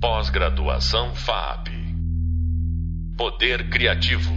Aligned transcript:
Pós-graduação 0.00 1.12
FAP. 1.12 1.70
Poder 3.16 3.68
Criativo. 3.68 4.30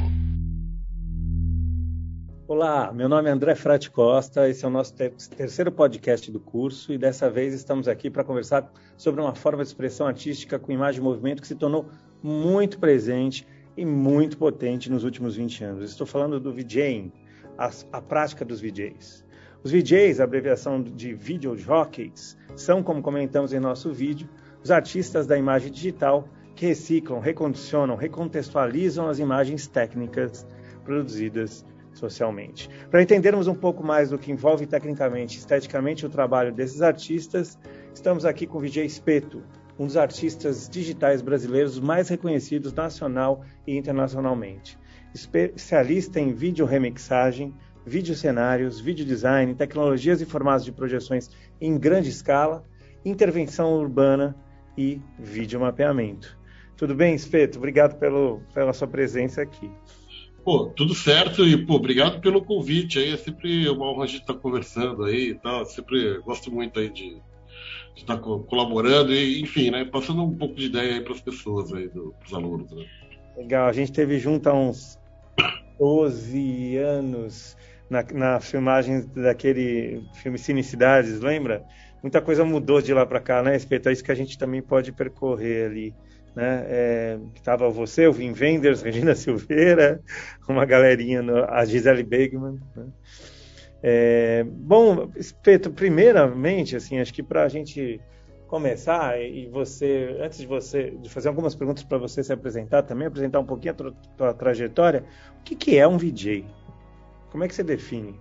Olá, 2.47 2.91
meu 2.91 3.07
nome 3.07 3.29
é 3.29 3.31
André 3.31 3.53
Frati 3.53 3.91
Costa, 3.91 4.49
esse 4.49 4.65
é 4.65 4.67
o 4.67 4.71
nosso 4.71 4.95
terceiro 4.95 5.71
podcast 5.71 6.31
do 6.31 6.39
curso 6.39 6.91
e 6.91 6.97
dessa 6.97 7.29
vez 7.29 7.53
estamos 7.53 7.87
aqui 7.87 8.09
para 8.09 8.23
conversar 8.23 8.71
sobre 8.97 9.21
uma 9.21 9.35
forma 9.35 9.61
de 9.61 9.67
expressão 9.67 10.07
artística 10.07 10.57
com 10.57 10.71
imagem 10.71 10.99
e 10.99 11.03
movimento 11.03 11.43
que 11.43 11.47
se 11.47 11.55
tornou 11.55 11.87
muito 12.23 12.79
presente 12.79 13.45
e 13.77 13.85
muito 13.85 14.39
potente 14.39 14.89
nos 14.89 15.03
últimos 15.03 15.35
20 15.35 15.63
anos. 15.63 15.91
Estou 15.91 16.07
falando 16.07 16.39
do 16.39 16.51
VJing, 16.51 17.13
a, 17.55 17.69
a 17.91 18.01
prática 18.01 18.43
dos 18.43 18.59
VJs. 18.59 19.23
Os 19.63 19.71
VJs, 19.71 20.19
abreviação 20.19 20.81
de 20.81 21.13
Video 21.13 21.55
Jockeys, 21.55 22.35
são, 22.55 22.81
como 22.81 22.99
comentamos 23.03 23.53
em 23.53 23.59
nosso 23.59 23.93
vídeo, 23.93 24.27
os 24.63 24.71
artistas 24.71 25.25
da 25.25 25.37
imagem 25.37 25.71
digital 25.71 26.27
que 26.55 26.67
reciclam, 26.67 27.19
recondicionam, 27.19 27.95
recontextualizam 27.95 29.07
as 29.07 29.19
imagens 29.19 29.67
técnicas 29.67 30.45
produzidas 30.83 31.65
socialmente. 31.93 32.69
Para 32.89 33.01
entendermos 33.01 33.47
um 33.47 33.55
pouco 33.55 33.83
mais 33.83 34.09
do 34.09 34.17
que 34.17 34.31
envolve 34.31 34.65
tecnicamente, 34.65 35.37
esteticamente 35.37 36.05
o 36.05 36.09
trabalho 36.09 36.53
desses 36.53 36.81
artistas, 36.81 37.57
estamos 37.93 38.25
aqui 38.25 38.45
com 38.45 38.57
o 38.57 38.61
Vijay 38.61 38.85
Espeto, 38.85 39.43
um 39.77 39.87
dos 39.87 39.97
artistas 39.97 40.69
digitais 40.69 41.21
brasileiros 41.21 41.79
mais 41.79 42.07
reconhecidos 42.09 42.73
nacional 42.73 43.43
e 43.65 43.75
internacionalmente. 43.75 44.77
Especialista 45.13 46.19
em 46.19 46.31
vídeo 46.31 46.65
remixagem, 46.65 47.53
vídeo 47.85 48.15
cenários, 48.15 48.79
vídeo 48.79 49.05
design, 49.05 49.55
tecnologias 49.55 50.21
e 50.21 50.25
formatos 50.25 50.63
de 50.63 50.71
projeções 50.71 51.29
em 51.59 51.77
grande 51.77 52.09
escala, 52.09 52.63
intervenção 53.03 53.73
urbana 53.73 54.35
e 54.77 55.01
vídeo 55.19 55.59
mapeamento. 55.59 56.37
Tudo 56.77 56.95
bem, 56.95 57.13
Espeto? 57.13 57.57
Obrigado 57.57 57.99
pelo, 57.99 58.41
pela 58.53 58.73
sua 58.73 58.87
presença 58.87 59.41
aqui. 59.41 59.69
Pô, 60.43 60.65
tudo 60.75 60.95
certo 60.95 61.45
e, 61.45 61.55
pô, 61.65 61.75
obrigado 61.75 62.19
pelo 62.19 62.43
convite 62.43 62.97
aí. 62.97 63.13
É 63.13 63.17
sempre 63.17 63.69
uma 63.69 63.91
honra 63.91 64.05
a 64.05 64.07
gente 64.07 64.21
estar 64.21 64.33
tá 64.33 64.39
conversando 64.39 65.03
aí 65.03 65.29
e 65.29 65.35
tal. 65.35 65.63
Sempre 65.65 66.19
gosto 66.21 66.51
muito 66.51 66.79
aí 66.79 66.89
de, 66.89 67.21
de 67.93 68.01
estar 68.01 68.17
tá 68.17 68.21
colaborando 68.21 69.13
e, 69.13 69.41
enfim, 69.41 69.69
né, 69.69 69.85
passando 69.85 70.23
um 70.23 70.35
pouco 70.35 70.55
de 70.55 70.65
ideia 70.65 70.95
aí 70.95 71.01
para 71.01 71.13
as 71.13 71.21
pessoas 71.21 71.71
aí, 71.71 71.87
para 71.87 72.01
os 72.01 72.33
alunos, 72.33 72.71
né? 72.71 72.85
Legal, 73.37 73.67
a 73.67 73.73
gente 73.73 73.91
teve 73.91 74.17
junto 74.17 74.49
há 74.49 74.53
uns 74.53 74.99
12 75.79 76.77
anos 76.77 77.55
na, 77.89 78.03
na 78.13 78.39
filmagem 78.39 79.05
daquele 79.15 80.03
filme 80.15 80.37
Cinicidades, 80.37 81.19
lembra? 81.19 81.63
Muita 82.01 82.21
coisa 82.21 82.43
mudou 82.43 82.81
de 82.81 82.93
lá 82.93 83.05
para 83.05 83.19
cá, 83.19 83.43
né? 83.43 83.51
Respeito 83.51 83.89
a 83.89 83.91
isso 83.91 84.03
que 84.03 84.11
a 84.11 84.15
gente 84.15 84.37
também 84.37 84.61
pode 84.61 84.91
percorrer 84.91 85.65
ali 85.65 85.95
né? 86.35 86.65
É, 86.67 87.19
estava 87.35 87.69
você, 87.69 88.07
o 88.07 88.13
Vin 88.13 88.33
Wenders, 88.33 88.81
Regina 88.83 89.15
Silveira, 89.15 90.01
uma 90.47 90.65
galerinha, 90.65 91.21
no, 91.21 91.43
a 91.43 91.65
Gisele 91.65 92.03
Begman. 92.03 92.59
Né? 92.75 92.87
É, 93.83 94.45
bom, 94.47 95.09
Pedro, 95.43 95.71
primeiramente, 95.71 96.75
assim, 96.75 96.99
acho 96.99 97.13
que 97.13 97.23
para 97.23 97.43
a 97.43 97.49
gente 97.49 97.99
começar 98.47 99.19
e 99.21 99.47
você, 99.47 100.17
antes 100.19 100.39
de 100.39 100.45
você, 100.45 100.91
de 100.91 101.09
fazer 101.09 101.29
algumas 101.29 101.55
perguntas 101.55 101.83
para 101.83 101.97
você 101.97 102.21
se 102.21 102.33
apresentar, 102.33 102.83
também 102.83 103.07
apresentar 103.07 103.39
um 103.39 103.45
pouquinho 103.45 103.73
a 103.73 103.93
tua 104.17 104.33
trajetória, 104.33 105.05
o 105.39 105.43
que, 105.43 105.55
que 105.55 105.77
é 105.77 105.87
um 105.87 105.97
VJ? 105.97 106.45
Como 107.31 107.43
é 107.43 107.47
que 107.47 107.55
você 107.55 107.63
define? 107.63 108.19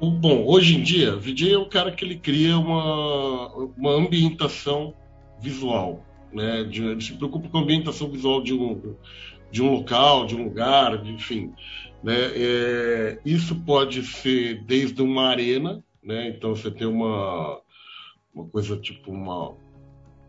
Bom, 0.00 0.44
hoje 0.46 0.76
em 0.76 0.82
dia, 0.82 1.16
VJ 1.16 1.54
é 1.54 1.58
o 1.58 1.68
cara 1.68 1.92
que 1.92 2.04
ele 2.04 2.16
cria 2.16 2.58
uma, 2.58 3.54
uma 3.54 3.92
ambientação 3.92 4.94
visual 5.40 6.04
né? 6.34 6.64
De, 6.64 6.82
ele 6.84 7.00
se 7.00 7.14
preocupa 7.14 7.48
com 7.48 7.58
a 7.58 7.62
ambientação 7.62 8.10
visual 8.10 8.42
de 8.42 8.52
um, 8.52 8.96
de 9.50 9.62
um 9.62 9.70
local, 9.70 10.26
de 10.26 10.34
um 10.34 10.44
lugar, 10.44 11.06
enfim. 11.06 11.54
Né? 12.02 12.16
É, 12.34 13.18
isso 13.24 13.54
pode 13.60 14.02
ser 14.02 14.62
desde 14.64 15.00
uma 15.00 15.28
arena, 15.28 15.82
né? 16.02 16.28
Então 16.28 16.54
você 16.54 16.70
tem 16.70 16.86
uma, 16.86 17.60
uma 18.34 18.46
coisa 18.48 18.76
tipo 18.76 19.10
uma, 19.10 19.54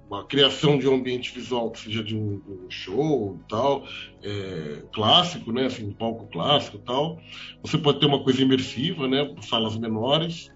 uma 0.09 0.23
criação 0.23 0.77
de 0.77 0.87
um 0.87 0.95
ambiente 0.95 1.33
visual 1.33 1.71
que 1.71 1.79
seja 1.79 2.03
de 2.03 2.15
um, 2.15 2.41
um 2.47 2.69
show 2.69 3.39
tal, 3.49 3.83
é, 4.23 4.83
clássico, 4.93 5.51
né? 5.51 5.65
Assim, 5.65 5.87
um 5.87 5.93
palco 5.93 6.27
clássico 6.27 6.77
tal. 6.79 7.19
Você 7.63 7.77
pode 7.77 7.99
ter 7.99 8.05
uma 8.05 8.23
coisa 8.23 8.41
imersiva, 8.41 9.07
né? 9.07 9.33
Salas 9.41 9.77
menores, 9.77 10.51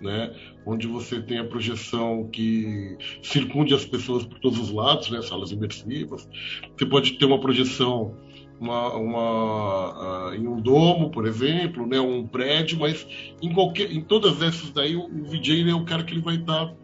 né? 0.00 0.34
onde 0.66 0.86
você 0.86 1.20
tem 1.20 1.38
a 1.38 1.44
projeção 1.44 2.28
que 2.30 2.96
circunde 3.22 3.74
as 3.74 3.84
pessoas 3.84 4.24
por 4.24 4.38
todos 4.38 4.58
os 4.58 4.70
lados, 4.70 5.10
né? 5.10 5.20
salas 5.22 5.50
imersivas. 5.50 6.28
Você 6.76 6.86
pode 6.86 7.12
ter 7.12 7.24
uma 7.24 7.40
projeção 7.40 8.16
uma, 8.60 8.94
uma 8.94 10.30
uh, 10.30 10.34
em 10.34 10.46
um 10.46 10.60
domo, 10.60 11.10
por 11.10 11.26
exemplo, 11.26 11.86
né? 11.86 12.00
um 12.00 12.26
prédio, 12.26 12.78
mas 12.78 13.06
em, 13.42 13.52
qualquer, 13.52 13.92
em 13.92 14.00
todas 14.00 14.40
essas 14.40 14.70
daí 14.70 14.96
o, 14.96 15.04
o 15.04 15.24
VJ 15.24 15.68
é 15.68 15.74
o 15.74 15.84
cara 15.84 16.04
que 16.04 16.14
ele 16.14 16.22
vai 16.22 16.36
estar 16.36 16.66
tá 16.66 16.74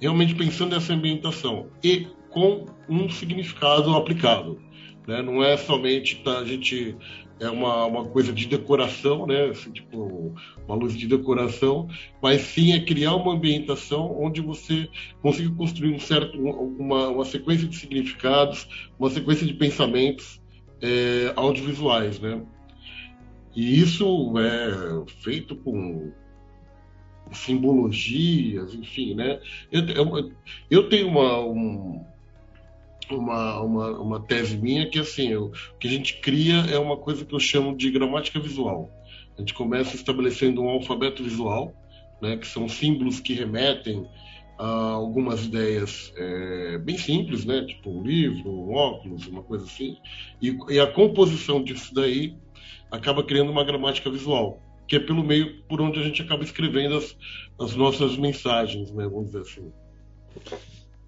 realmente 0.00 0.34
pensando 0.34 0.74
nessa 0.74 0.94
ambientação 0.94 1.68
e 1.82 2.06
com 2.30 2.66
um 2.88 3.08
significado 3.10 3.94
aplicado. 3.94 4.60
Né? 5.06 5.22
Não 5.22 5.42
é 5.42 5.56
somente 5.56 6.16
tá, 6.22 6.38
a 6.38 6.44
gente 6.44 6.96
é 7.40 7.48
uma, 7.48 7.86
uma 7.86 8.04
coisa 8.04 8.32
de 8.32 8.46
decoração, 8.46 9.26
né? 9.26 9.46
Assim, 9.46 9.72
tipo, 9.72 10.34
uma 10.68 10.76
luz 10.76 10.94
de 10.94 11.06
decoração, 11.06 11.88
mas 12.22 12.42
sim 12.42 12.72
é 12.72 12.80
criar 12.80 13.14
uma 13.14 13.32
ambientação 13.32 14.14
onde 14.20 14.42
você 14.42 14.88
consiga 15.22 15.50
construir 15.54 15.94
um 15.94 15.98
certo, 15.98 16.38
uma, 16.38 17.08
uma 17.08 17.24
sequência 17.24 17.66
de 17.66 17.76
significados, 17.76 18.68
uma 18.98 19.08
sequência 19.08 19.46
de 19.46 19.54
pensamentos 19.54 20.40
é, 20.82 21.32
audiovisuais, 21.34 22.20
né? 22.20 22.42
E 23.56 23.80
isso 23.80 24.34
é 24.38 25.12
feito 25.22 25.56
com 25.56 26.12
simbologias, 27.32 28.74
enfim, 28.74 29.14
né? 29.14 29.40
Eu, 29.70 29.86
eu, 29.88 30.32
eu 30.70 30.88
tenho 30.88 31.08
uma, 31.08 31.40
um, 31.40 32.04
uma, 33.10 33.60
uma, 33.60 34.00
uma 34.00 34.20
tese 34.20 34.56
minha 34.56 34.88
que 34.88 34.98
assim, 34.98 35.34
o 35.34 35.52
que 35.78 35.88
a 35.88 35.90
gente 35.90 36.20
cria 36.20 36.56
é 36.70 36.78
uma 36.78 36.96
coisa 36.96 37.24
que 37.24 37.34
eu 37.34 37.40
chamo 37.40 37.76
de 37.76 37.90
gramática 37.90 38.40
visual. 38.40 38.90
A 39.36 39.40
gente 39.40 39.54
começa 39.54 39.96
estabelecendo 39.96 40.62
um 40.62 40.68
alfabeto 40.68 41.22
visual, 41.22 41.74
né, 42.20 42.36
que 42.36 42.46
são 42.46 42.68
símbolos 42.68 43.20
que 43.20 43.32
remetem 43.32 44.06
a 44.58 44.90
algumas 44.90 45.46
ideias 45.46 46.12
é, 46.16 46.78
bem 46.78 46.98
simples, 46.98 47.46
né, 47.46 47.64
tipo 47.64 47.90
um 47.90 48.02
livro, 48.02 48.50
um 48.50 48.74
óculos, 48.74 49.26
uma 49.26 49.42
coisa 49.42 49.64
assim, 49.64 49.96
e, 50.42 50.56
e 50.68 50.78
a 50.78 50.86
composição 50.86 51.62
disso 51.62 51.94
daí 51.94 52.36
acaba 52.90 53.22
criando 53.22 53.50
uma 53.50 53.64
gramática 53.64 54.10
visual, 54.10 54.60
que 54.90 54.96
é 54.96 54.98
pelo 55.00 55.22
meio 55.22 55.62
por 55.68 55.80
onde 55.80 56.00
a 56.00 56.02
gente 56.02 56.20
acaba 56.20 56.42
escrevendo 56.42 56.96
as, 56.96 57.16
as 57.60 57.76
nossas 57.76 58.16
mensagens, 58.16 58.90
né, 58.90 59.04
vamos 59.04 59.26
dizer 59.26 59.42
assim. 59.42 59.72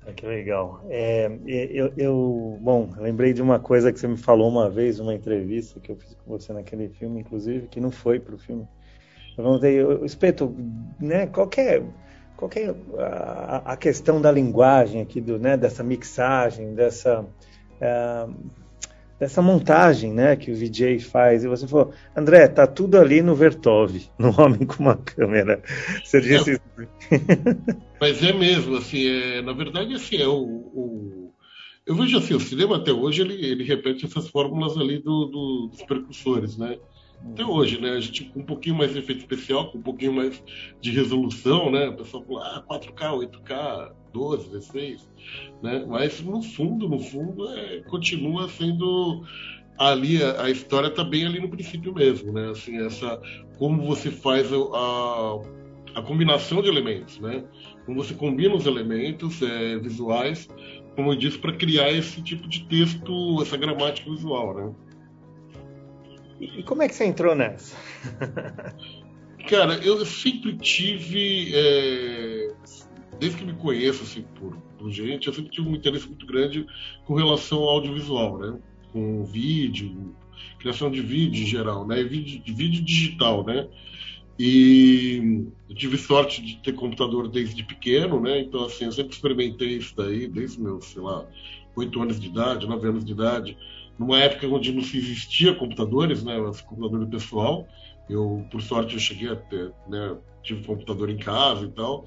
É, 0.06 0.12
que 0.12 0.24
legal. 0.24 0.86
É, 0.88 1.28
eu, 1.44 1.92
eu, 1.96 2.58
bom, 2.60 2.88
lembrei 2.96 3.32
de 3.32 3.42
uma 3.42 3.58
coisa 3.58 3.92
que 3.92 3.98
você 3.98 4.06
me 4.06 4.16
falou 4.16 4.48
uma 4.48 4.70
vez, 4.70 5.00
uma 5.00 5.12
entrevista 5.12 5.80
que 5.80 5.90
eu 5.90 5.96
fiz 5.96 6.14
com 6.14 6.30
você 6.30 6.52
naquele 6.52 6.90
filme, 6.90 7.22
inclusive, 7.22 7.66
que 7.66 7.80
não 7.80 7.90
foi 7.90 8.20
para 8.20 8.36
o 8.36 8.38
filme. 8.38 8.68
Eu 9.36 9.42
perguntei, 9.42 9.80
Espeto, 10.04 10.54
né, 11.00 11.26
qual 11.26 11.50
é, 11.56 11.82
qual 12.36 12.50
é 12.54 12.72
a, 13.00 13.72
a, 13.72 13.76
questão 13.76 14.20
da 14.20 14.30
linguagem 14.30 15.00
aqui, 15.00 15.20
do, 15.20 15.40
né, 15.40 15.56
dessa 15.56 15.82
mixagem, 15.82 16.72
dessa... 16.72 17.26
Uh, 17.80 18.61
dessa 19.22 19.40
montagem 19.40 20.12
né, 20.12 20.34
que 20.34 20.50
o 20.50 20.56
VJ 20.56 20.98
faz. 20.98 21.44
E 21.44 21.48
você 21.48 21.68
falou, 21.68 21.92
André, 22.16 22.48
tá 22.48 22.66
tudo 22.66 22.98
ali 22.98 23.22
no 23.22 23.36
Vertov, 23.36 23.96
no 24.18 24.34
Homem 24.36 24.66
com 24.66 24.82
uma 24.82 24.96
Câmera. 24.96 25.62
Você 26.02 26.20
disse. 26.20 26.54
É, 26.54 26.60
mas 28.00 28.20
é 28.20 28.32
mesmo, 28.32 28.76
assim, 28.76 29.06
é, 29.06 29.40
na 29.40 29.52
verdade, 29.52 29.94
assim, 29.94 30.16
é 30.16 30.26
o, 30.26 30.42
o, 30.42 31.32
Eu 31.86 31.94
vejo 31.94 32.18
assim, 32.18 32.34
o 32.34 32.40
cinema 32.40 32.78
até 32.78 32.92
hoje 32.92 33.22
ele, 33.22 33.34
ele 33.34 33.62
repete 33.62 34.06
essas 34.06 34.28
fórmulas 34.28 34.76
ali 34.76 34.98
do, 34.98 35.26
do, 35.26 35.68
dos 35.70 35.82
percussores, 35.84 36.58
né? 36.58 36.76
Até 37.30 37.44
hoje, 37.44 37.80
né? 37.80 37.90
A 37.90 38.00
gente 38.00 38.24
com 38.24 38.40
um 38.40 38.44
pouquinho 38.44 38.76
mais 38.76 38.92
de 38.92 38.98
efeito 38.98 39.20
especial, 39.20 39.70
com 39.70 39.78
um 39.78 39.82
pouquinho 39.82 40.12
mais 40.12 40.42
de 40.80 40.90
resolução, 40.90 41.70
né? 41.70 41.88
O 41.88 41.96
pessoal 41.96 42.24
fala, 42.24 42.64
ah, 42.68 42.78
4K, 42.78 43.30
8K, 43.30 43.92
12, 44.12 44.50
16, 44.50 45.08
né? 45.62 45.84
Mas 45.88 46.20
no 46.20 46.42
fundo, 46.42 46.88
no 46.88 46.98
fundo, 46.98 47.48
é, 47.50 47.80
continua 47.82 48.48
sendo 48.48 49.24
ali 49.78 50.22
a, 50.22 50.42
a 50.42 50.50
história 50.50 50.88
está 50.88 51.02
bem 51.02 51.26
ali 51.26 51.40
no 51.40 51.48
princípio 51.48 51.94
mesmo, 51.94 52.32
né? 52.32 52.50
Assim, 52.50 52.84
essa 52.84 53.20
como 53.58 53.86
você 53.86 54.10
faz 54.10 54.52
a, 54.52 55.40
a 55.94 56.02
combinação 56.02 56.62
de 56.62 56.68
elementos, 56.68 57.18
né? 57.20 57.44
Como 57.86 58.02
você 58.02 58.14
combina 58.14 58.54
os 58.54 58.66
elementos 58.66 59.40
é, 59.42 59.78
visuais, 59.78 60.48
como 60.94 61.12
eu 61.12 61.16
disse, 61.16 61.38
para 61.38 61.52
criar 61.52 61.90
esse 61.92 62.22
tipo 62.22 62.48
de 62.48 62.64
texto, 62.64 63.40
essa 63.40 63.56
gramática 63.56 64.10
visual, 64.10 64.54
né? 64.54 64.74
E 66.42 66.62
como 66.64 66.82
é 66.82 66.88
que 66.88 66.94
você 66.94 67.04
entrou 67.04 67.34
nessa? 67.36 67.76
Cara, 69.48 69.74
eu 69.76 70.04
sempre 70.04 70.56
tive 70.56 71.52
é, 71.54 72.52
desde 73.20 73.38
que 73.38 73.44
me 73.44 73.52
conheço 73.54 74.02
assim, 74.02 74.24
por, 74.34 74.56
por 74.76 74.90
gente, 74.90 75.28
eu 75.28 75.32
sempre 75.32 75.50
tive 75.50 75.68
um 75.68 75.74
interesse 75.74 76.06
muito 76.08 76.26
grande 76.26 76.66
com 77.04 77.14
relação 77.14 77.58
ao 77.58 77.70
audiovisual, 77.70 78.38
né? 78.38 78.58
Com 78.92 79.24
vídeo, 79.24 80.14
criação 80.58 80.90
de 80.90 81.00
vídeo 81.00 81.42
em 81.42 81.46
geral, 81.46 81.86
né? 81.86 82.02
Vídeo, 82.02 82.42
vídeo 82.54 82.82
digital, 82.82 83.44
né? 83.44 83.68
E 84.38 85.44
eu 85.68 85.76
tive 85.76 85.96
sorte 85.96 86.42
de 86.42 86.56
ter 86.56 86.72
computador 86.72 87.28
desde 87.28 87.62
pequeno, 87.62 88.20
né? 88.20 88.40
Então, 88.40 88.64
assim, 88.64 88.86
eu 88.86 88.92
sempre 88.92 89.12
experimentei 89.12 89.76
isso 89.76 89.94
daí, 89.96 90.26
desde 90.26 90.60
meus, 90.60 90.86
sei 90.86 91.02
lá, 91.02 91.24
oito 91.76 92.02
anos 92.02 92.18
de 92.18 92.26
idade, 92.26 92.66
nove 92.66 92.88
anos 92.88 93.04
de 93.04 93.12
idade, 93.12 93.56
numa 94.02 94.18
época 94.18 94.48
onde 94.48 94.72
não 94.72 94.82
se 94.82 94.98
existia 94.98 95.54
computadores, 95.54 96.24
né? 96.24 96.34
Computador 96.66 97.06
pessoal. 97.06 97.68
Eu, 98.10 98.44
por 98.50 98.60
sorte, 98.60 98.94
eu 98.94 99.00
cheguei 99.00 99.28
a 99.28 99.36
ter, 99.36 99.72
né? 99.88 100.16
Tive 100.42 100.64
computador 100.64 101.08
em 101.08 101.18
casa 101.18 101.64
e 101.64 101.70
tal. 101.70 102.04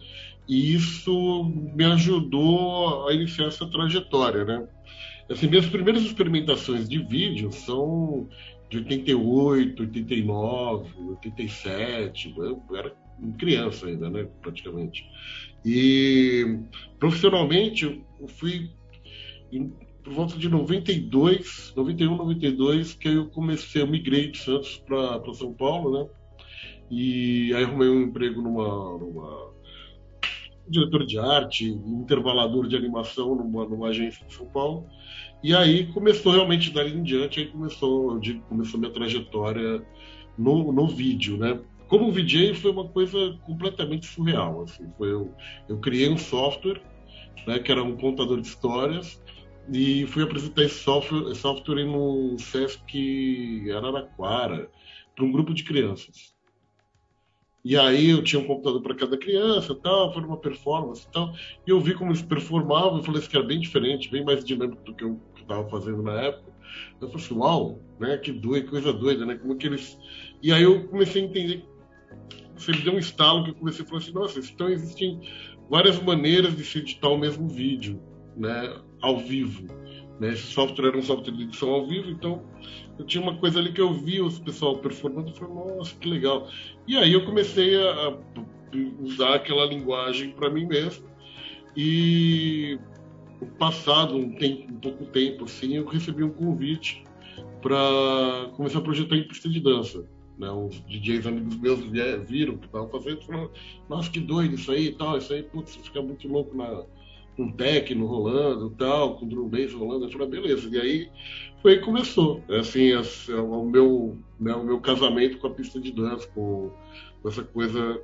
E 0.47 0.75
isso 0.75 1.43
me 1.73 1.85
ajudou 1.85 3.07
a 3.07 3.13
iniciar 3.13 3.47
essa 3.47 3.65
trajetória, 3.65 4.43
né? 4.43 4.67
Assim, 5.29 5.47
minhas 5.47 5.65
primeiras 5.65 6.03
experimentações 6.03 6.87
de 6.87 6.99
vídeo 6.99 7.51
são 7.51 8.27
de 8.69 8.77
88, 8.77 9.81
89, 9.83 10.89
87. 11.09 12.35
Eu 12.37 12.61
era 12.73 12.93
criança 13.37 13.87
ainda, 13.87 14.09
né? 14.09 14.27
Praticamente. 14.41 15.09
E 15.65 16.59
profissionalmente 16.99 18.03
eu 18.19 18.27
fui 18.27 18.69
por 20.05 20.13
volta 20.13 20.37
de 20.37 20.47
92, 20.47 21.73
91, 21.75 22.15
92, 22.15 22.93
que 22.93 23.07
eu 23.07 23.25
comecei, 23.25 23.81
eu 23.81 23.87
migrei 23.87 24.29
de 24.29 24.37
Santos 24.37 24.77
para 24.85 25.33
São 25.33 25.51
Paulo, 25.51 25.99
né? 25.99 26.09
E 26.91 27.51
aí 27.55 27.63
arrumei 27.63 27.89
um 27.89 28.03
emprego 28.03 28.39
numa, 28.39 28.99
numa 28.99 29.51
diretor 30.67 31.07
de 31.07 31.17
arte, 31.17 31.65
intervalador 31.65 32.67
de 32.67 32.75
animação 32.75 33.33
numa, 33.33 33.65
numa 33.65 33.87
agência 33.87 34.23
de 34.27 34.31
São 34.31 34.45
Paulo. 34.45 34.85
E 35.43 35.55
aí 35.55 35.87
começou 35.91 36.33
realmente 36.33 36.71
dali 36.71 36.95
em 36.95 37.01
diante, 37.01 37.39
aí 37.39 37.47
começou, 37.47 38.19
digo, 38.19 38.41
começou 38.47 38.79
minha 38.79 38.93
trajetória 38.93 39.83
no, 40.37 40.71
no 40.71 40.87
vídeo, 40.87 41.35
né? 41.35 41.59
Como 41.87 42.11
VJ 42.11 42.53
foi 42.53 42.69
uma 42.69 42.87
coisa 42.87 43.39
completamente 43.43 44.05
surreal, 44.05 44.61
assim, 44.61 44.87
foi 44.97 45.11
eu, 45.11 45.33
eu 45.67 45.79
criei 45.79 46.09
um 46.09 46.17
software, 46.17 46.79
né, 47.47 47.59
que 47.59 47.71
era 47.71 47.83
um 47.83 47.95
contador 47.95 48.41
de 48.41 48.47
histórias, 48.47 49.21
e 49.71 50.05
fui 50.07 50.23
apresentar 50.23 50.63
esse 50.63 50.83
software, 50.83 51.33
software 51.35 51.85
no 51.85 52.37
Sesc 52.39 53.71
Araraquara, 53.71 54.69
para 55.15 55.25
um 55.25 55.31
grupo 55.31 55.53
de 55.53 55.63
crianças. 55.63 56.35
E 57.63 57.75
aí 57.75 58.11
eu 58.11 58.23
tinha 58.23 58.39
um 58.39 58.45
computador 58.45 58.79
para 58.83 58.93
cada 58.93 59.17
criança, 59.17 59.73
tal, 59.73 60.13
foi 60.13 60.23
uma 60.23 60.37
performance, 60.37 61.09
tal. 61.11 61.33
E 61.65 61.71
eu 61.71 61.79
vi 61.79 61.95
como 61.95 62.11
eles 62.11 62.21
performavam, 62.21 62.99
e 62.99 63.03
falei 63.03 63.19
assim, 63.19 63.29
que 63.31 63.37
era 63.37 63.45
bem 63.45 63.59
diferente, 63.59 64.11
bem 64.11 64.23
mais 64.23 64.45
dinâmico 64.45 64.83
do 64.83 64.93
que 64.93 65.03
eu 65.03 65.19
estava 65.35 65.67
fazendo 65.67 66.03
na 66.03 66.21
época. 66.21 66.53
Eu 67.01 67.07
falei 67.09 67.25
assim, 67.25 67.33
uau, 67.33 67.81
né, 67.99 68.17
que 68.17 68.31
doido, 68.31 68.69
coisa 68.69 68.93
doida, 68.93 69.25
né? 69.25 69.35
Como 69.35 69.57
que 69.57 69.65
eles. 69.65 69.97
E 70.43 70.51
aí 70.53 70.61
eu 70.61 70.87
comecei 70.87 71.23
a 71.23 71.25
entender, 71.25 71.65
você 72.55 72.71
me 72.71 72.81
deu 72.81 72.93
um 72.93 72.99
estalo 72.99 73.43
que 73.43 73.49
eu 73.49 73.55
comecei 73.55 73.83
a 73.83 73.87
falar 73.87 74.01
assim, 74.01 74.13
nossa, 74.13 74.39
então 74.39 74.69
existem 74.69 75.19
várias 75.67 75.99
maneiras 75.99 76.55
de 76.55 76.63
se 76.63 76.77
editar 76.77 77.09
o 77.09 77.17
mesmo 77.17 77.47
vídeo, 77.47 77.99
né, 78.37 78.79
ao 79.05 79.19
vivo. 79.19 79.67
Né? 80.19 80.33
Esse 80.33 80.47
software 80.47 80.87
era 80.87 80.97
um 80.97 81.01
software 81.01 81.33
de 81.33 81.43
edição 81.43 81.69
ao 81.69 81.85
vivo, 81.85 82.09
então 82.09 82.41
eu 82.97 83.05
tinha 83.05 83.21
uma 83.21 83.37
coisa 83.37 83.59
ali 83.59 83.71
que 83.71 83.81
eu 83.81 83.93
via 83.93 84.23
os 84.23 84.39
pessoal 84.39 84.77
performando 84.77 85.29
e 85.29 85.33
falei, 85.33 85.53
nossa, 85.53 85.95
que 85.95 86.09
legal. 86.09 86.49
E 86.87 86.97
aí 86.97 87.13
eu 87.13 87.25
comecei 87.25 87.75
a 87.75 88.17
usar 89.01 89.35
aquela 89.35 89.65
linguagem 89.65 90.31
para 90.31 90.49
mim 90.49 90.65
mesmo. 90.65 91.05
E 91.77 92.79
passado 93.59 94.15
um, 94.15 94.33
tempo, 94.35 94.73
um 94.73 94.79
pouco 94.79 95.05
tempo 95.05 95.43
assim, 95.43 95.75
eu 95.75 95.85
recebi 95.85 96.23
um 96.23 96.29
convite 96.29 97.03
para 97.61 98.49
começar 98.55 98.79
a 98.79 98.81
projetar 98.81 99.15
em 99.15 99.27
pista 99.27 99.49
de 99.49 99.59
dança. 99.59 100.07
Né, 100.37 100.51
os 100.51 100.81
DJs 100.81 101.27
amigos 101.27 101.55
meus 101.57 101.79
viram 102.27 102.57
que 102.57 102.65
estavam 102.65 102.89
fazendo 102.89 103.21
e 103.21 103.25
falaram, 103.25 103.51
nossa, 103.87 104.09
que 104.09 104.19
doido 104.19 104.55
isso 104.55 104.69
aí 104.69 104.87
e 104.87 104.91
tal, 104.91 105.17
isso 105.17 105.31
aí, 105.31 105.43
putz, 105.43 105.77
fica 105.77 106.01
muito 106.01 106.27
louco 106.27 106.57
na, 106.57 106.83
com 107.35 107.51
techno 107.51 108.05
rolando 108.05 108.69
tal, 108.71 109.17
com 109.17 109.27
drum 109.27 109.47
bass 109.47 109.73
rolando. 109.73 110.05
Eu 110.05 110.11
falei, 110.11 110.27
beleza. 110.27 110.69
E 110.69 110.79
aí 110.79 111.09
foi 111.61 111.77
que 111.77 111.85
começou. 111.85 112.41
É 112.49 112.59
assim, 112.59 112.93
assim, 112.93 113.33
o, 113.33 113.63
meu, 113.65 114.17
né, 114.39 114.53
o 114.53 114.63
meu 114.63 114.79
casamento 114.79 115.37
com 115.37 115.47
a 115.47 115.51
pista 115.51 115.79
de 115.79 115.91
dança, 115.91 116.27
com, 116.33 116.71
com 117.21 117.29
essa 117.29 117.43
coisa 117.43 118.01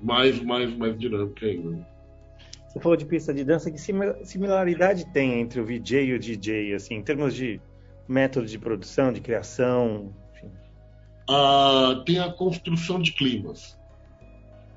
mais, 0.00 0.42
mais, 0.42 0.74
mais 0.76 0.98
dinâmica 0.98 1.46
ainda. 1.46 1.86
Você 2.68 2.80
falou 2.80 2.96
de 2.96 3.04
pista 3.04 3.34
de 3.34 3.44
dança, 3.44 3.70
que 3.70 3.78
similaridade 3.78 5.04
tem 5.12 5.40
entre 5.40 5.60
o 5.60 5.64
VJ 5.64 6.04
e 6.04 6.14
o 6.14 6.18
DJ, 6.18 6.74
assim, 6.74 6.94
em 6.94 7.02
termos 7.02 7.34
de 7.34 7.60
método 8.08 8.46
de 8.46 8.58
produção, 8.58 9.12
de 9.12 9.20
criação? 9.20 10.10
Enfim. 10.34 10.50
Ah, 11.28 12.02
tem 12.06 12.18
a 12.18 12.32
construção 12.32 12.98
de 12.98 13.12
climas. 13.12 13.78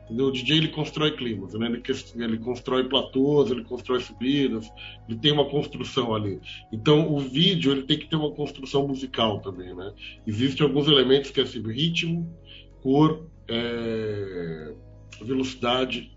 O 0.10 0.32
DJ 0.32 0.58
ele 0.58 0.68
constrói 0.68 1.12
climas, 1.16 1.54
né? 1.56 1.66
ele, 1.68 1.82
ele 2.24 2.38
constrói 2.38 2.84
platôs, 2.88 3.50
ele 3.50 3.64
constrói 3.64 4.00
subidas, 4.00 4.70
ele 5.10 5.18
tem 5.18 5.32
uma 5.32 5.46
construção 5.46 6.14
ali. 6.14 6.40
Então 6.72 7.12
o 7.12 7.20
vídeo 7.20 7.72
ele 7.72 7.84
tem 7.84 7.98
que 7.98 8.08
ter 8.08 8.16
uma 8.16 8.32
construção 8.32 8.88
musical 8.88 9.40
também, 9.40 9.74
né? 9.74 9.94
Existem 10.28 10.66
alguns 10.66 10.88
elementos 10.88 11.32
que 11.32 11.40
é 11.40 11.44
assim, 11.44 11.62
ritmo, 11.62 12.32
cor, 12.84 13.26
é, 13.48 14.74
velocidade 15.22 16.12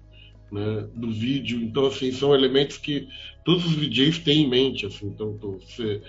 né, 0.52 0.86
do 0.94 1.10
vídeo. 1.10 1.62
Então 1.62 1.86
assim 1.86 2.12
são 2.12 2.34
elementos 2.34 2.76
que 2.76 3.08
todos 3.42 3.64
os 3.64 3.76
DJs 3.76 4.18
têm 4.18 4.42
em 4.42 4.48
mente. 4.48 4.84
Assim, 4.84 5.06
então 5.06 5.38
você, 5.38 6.02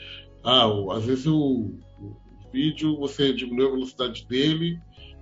ah, 0.44 0.68
às 0.92 1.06
vezes 1.06 1.26
o, 1.28 1.72
o 1.98 2.18
vídeo 2.52 2.98
você 2.98 3.32
diminui 3.32 3.68
a 3.68 3.72
velocidade 3.72 4.26
dele 4.28 4.80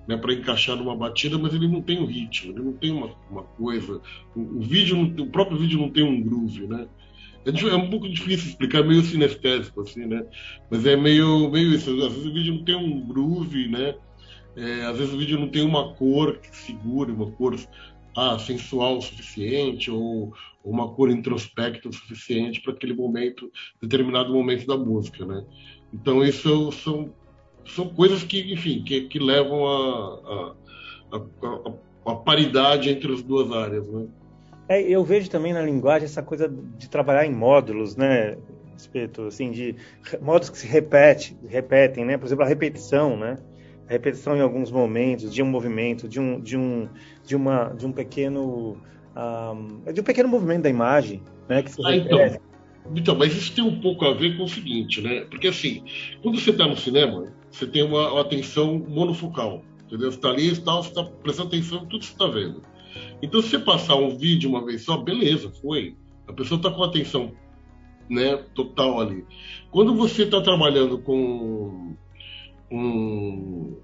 né, 0.08 0.16
para 0.16 0.34
encaixar 0.34 0.76
numa 0.78 0.96
batida, 0.96 1.38
mas 1.38 1.54
ele 1.54 1.68
não 1.68 1.82
tem 1.82 2.00
um 2.00 2.06
ritmo, 2.06 2.54
ele 2.54 2.64
não 2.64 2.74
tem 2.74 2.92
uma, 2.92 3.12
uma 3.30 3.44
coisa. 3.44 4.02
O, 4.36 4.40
o 4.40 4.62
vídeo, 4.62 5.00
o 5.02 5.28
próprio 5.28 5.58
vídeo 5.58 5.80
não 5.80 5.90
tem 5.90 6.04
um 6.04 6.22
groove, 6.22 6.68
né? 6.68 6.88
É, 7.46 7.70
é, 7.70 7.76
um 7.76 7.90
pouco 7.90 8.10
difícil 8.10 8.50
explicar, 8.50 8.84
meio 8.84 9.02
sinestésico, 9.02 9.82
assim, 9.82 10.06
né? 10.06 10.26
Mas 10.70 10.86
é 10.86 10.96
meio, 10.96 11.50
meio 11.50 11.74
isso. 11.74 11.92
Às 11.92 12.14
vezes 12.14 12.26
o 12.26 12.34
vídeo 12.34 12.56
não 12.56 12.64
tem 12.64 12.76
um 12.76 13.08
groove, 13.08 13.68
né? 13.68 13.96
É, 14.56 14.86
às 14.86 14.98
vezes 14.98 15.14
o 15.14 15.18
vídeo 15.18 15.40
não 15.40 15.50
tem 15.50 15.64
uma 15.64 15.94
cor 15.94 16.38
que 16.40 16.56
segure, 16.56 17.12
uma 17.12 17.32
cor 17.32 17.56
ah, 18.16 18.40
sensual 18.40 18.98
o 18.98 19.02
suficiente, 19.02 19.92
ou, 19.92 20.34
ou 20.64 20.74
uma 20.74 20.90
cor 20.90 21.10
introspecta 21.10 21.88
o 21.88 21.94
suficiente 21.94 22.60
para 22.62 22.74
aquele 22.74 22.94
momento, 22.94 23.52
determinado 23.82 24.34
momento 24.34 24.66
da 24.66 24.76
música, 24.76 25.26
né? 25.26 25.46
Então 25.94 26.24
isso 26.24 26.72
são 26.72 27.14
são 27.68 27.90
coisas 27.90 28.24
que, 28.24 28.54
enfim, 28.54 28.84
que, 28.84 29.02
que 29.02 29.20
levam 29.20 29.66
a, 29.66 30.54
a, 31.12 31.18
a, 31.18 32.12
a, 32.12 32.16
paridade 32.16 32.90
entre 32.90 33.14
as 33.14 33.22
duas 33.22 33.52
áreas, 33.52 33.88
né? 33.88 34.08
É, 34.70 34.82
eu 34.82 35.04
vejo 35.04 35.30
também 35.30 35.54
na 35.54 35.62
linguagem 35.62 36.06
essa 36.06 36.22
coisa 36.22 36.50
de 36.50 36.90
trabalhar 36.90 37.26
em 37.26 37.34
módulos, 37.34 37.96
né? 37.96 38.38
Respeito, 38.74 39.24
assim, 39.24 39.52
de 39.52 39.76
módulos 40.22 40.50
que 40.50 40.58
se 40.58 40.68
repete, 40.68 41.38
repetem, 41.48 42.06
né? 42.06 42.18
Por 42.18 42.26
exemplo, 42.26 42.44
a 42.44 42.48
repetição, 42.48 43.18
né? 43.18 43.38
A 43.88 43.92
repetição 43.92 44.36
em 44.36 44.42
alguns 44.42 44.70
momentos 44.70 45.34
de 45.34 45.42
um 45.42 45.46
movimento, 45.46 46.08
de 46.08 46.20
um, 46.20 46.40
de 46.40 46.58
um, 46.58 46.90
de 47.26 47.36
uma, 47.36 47.70
de 47.70 47.86
um 47.86 47.92
pequeno, 47.92 48.78
um, 49.16 49.92
de 49.92 50.02
um 50.02 50.04
pequeno 50.04 50.28
movimento 50.28 50.64
da 50.64 50.70
imagem, 50.70 51.24
né? 51.48 51.64
Que 51.64 51.72
se 51.72 51.82
ah, 51.86 51.96
então, 51.96 52.20
então, 52.96 53.16
mas 53.16 53.36
isso 53.36 53.54
tem 53.54 53.64
um 53.64 53.80
pouco 53.80 54.06
a 54.06 54.14
ver 54.14 54.38
com 54.38 54.44
o 54.44 54.50
seguinte, 54.50 55.02
né? 55.02 55.22
Porque 55.22 55.48
assim, 55.48 55.84
quando 56.22 56.40
você 56.40 56.52
está 56.52 56.68
no 56.68 56.78
cinema, 56.78 57.34
você 57.52 57.66
tem 57.66 57.84
uma, 57.84 58.12
uma 58.12 58.22
atenção 58.22 58.78
monofocal, 58.88 59.64
entendeu? 59.86 60.12
Você 60.12 60.18
está 60.18 60.30
ali 60.30 60.48
está 60.48 61.04
prestando 61.24 61.50
atenção 61.50 61.80
em 61.80 61.86
tudo 61.88 62.00
que 62.00 62.06
você 62.06 62.12
está 62.12 62.28
vendo. 62.28 62.62
Então, 63.22 63.42
se 63.42 63.50
você 63.50 63.60
passar 63.60 63.96
um 63.96 64.18
vídeo 64.18 64.50
uma 64.50 64.66
vez 64.66 64.84
só, 64.84 64.98
beleza, 64.98 65.52
foi. 65.62 65.96
A 66.28 66.34
pessoa 66.34 66.58
está 66.58 66.70
com 66.70 66.84
atenção 66.84 67.34
né, 68.10 68.38
total 68.54 69.00
ali. 69.00 69.26
Quando 69.72 69.96
você 69.96 70.24
está 70.24 70.42
trabalhando 70.42 70.98
com 71.00 71.96
um, 72.72 73.78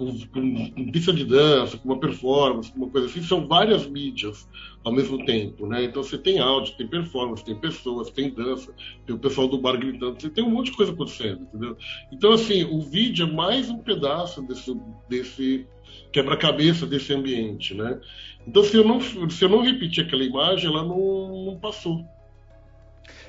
com, 0.00 0.18
com, 0.28 0.70
com, 0.70 0.90
pista 0.90 1.12
de 1.12 1.26
dança, 1.26 1.76
com 1.76 1.90
uma 1.90 2.00
performance, 2.00 2.72
com 2.72 2.78
uma 2.78 2.88
coisa 2.88 3.06
assim, 3.06 3.22
são 3.22 3.46
várias 3.46 3.86
mídias 3.86 4.48
ao 4.82 4.90
mesmo 4.90 5.22
tempo, 5.26 5.66
né? 5.66 5.84
Então 5.84 6.02
você 6.02 6.16
tem 6.16 6.38
áudio, 6.38 6.74
tem 6.78 6.88
performance, 6.88 7.44
tem 7.44 7.54
pessoas, 7.54 8.10
tem 8.10 8.30
dança, 8.30 8.72
tem 9.04 9.14
o 9.14 9.18
pessoal 9.18 9.46
do 9.46 9.60
bar 9.60 9.76
gritando, 9.76 10.18
você 10.18 10.30
tem 10.30 10.42
um 10.42 10.50
monte 10.50 10.70
de 10.70 10.76
coisa 10.78 10.92
acontecendo, 10.92 11.42
entendeu? 11.42 11.76
Então, 12.10 12.32
assim, 12.32 12.64
o 12.64 12.80
vídeo 12.80 13.28
é 13.28 13.30
mais 13.30 13.68
um 13.68 13.76
pedaço 13.76 14.40
desse, 14.40 14.74
desse 15.06 15.66
quebra-cabeça 16.10 16.86
desse 16.86 17.12
ambiente, 17.12 17.74
né? 17.74 18.00
Então, 18.46 18.64
se 18.64 18.74
eu 18.74 18.84
não, 18.84 19.00
se 19.02 19.44
eu 19.44 19.48
não 19.50 19.60
repetir 19.60 20.06
aquela 20.06 20.24
imagem, 20.24 20.70
ela 20.70 20.82
não, 20.82 21.44
não 21.44 21.56
passou. 21.58 22.02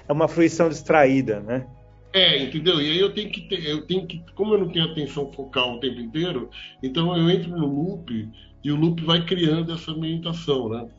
É 0.08 0.13
uma 0.13 0.30
fruição 0.30 0.70
distraída, 0.70 1.42
né? 1.42 1.68
É, 2.13 2.44
entendeu? 2.44 2.82
E 2.82 2.91
aí 2.91 3.00
eu 3.00 3.13
tenho 3.13 3.32
que 3.32 3.41
ter, 3.41 3.65
eu 3.65 3.86
tenho 3.86 4.06
que, 4.06 4.24
como 4.36 4.53
eu 4.53 4.60
não 4.60 4.70
tenho 4.70 4.86
atenção 4.86 5.32
focal 5.32 5.75
o 5.75 5.80
tempo 5.80 6.00
inteiro, 6.00 6.50
então 6.84 7.15
eu 7.15 7.30
entro 7.30 7.50
no 7.50 7.65
loop 7.65 8.30
e 8.63 8.72
o 8.72 8.75
loop 8.75 9.01
vai 9.03 9.25
criando 9.25 9.72
essa 9.72 9.91
ambientação, 9.91 10.70
né? 10.70 10.89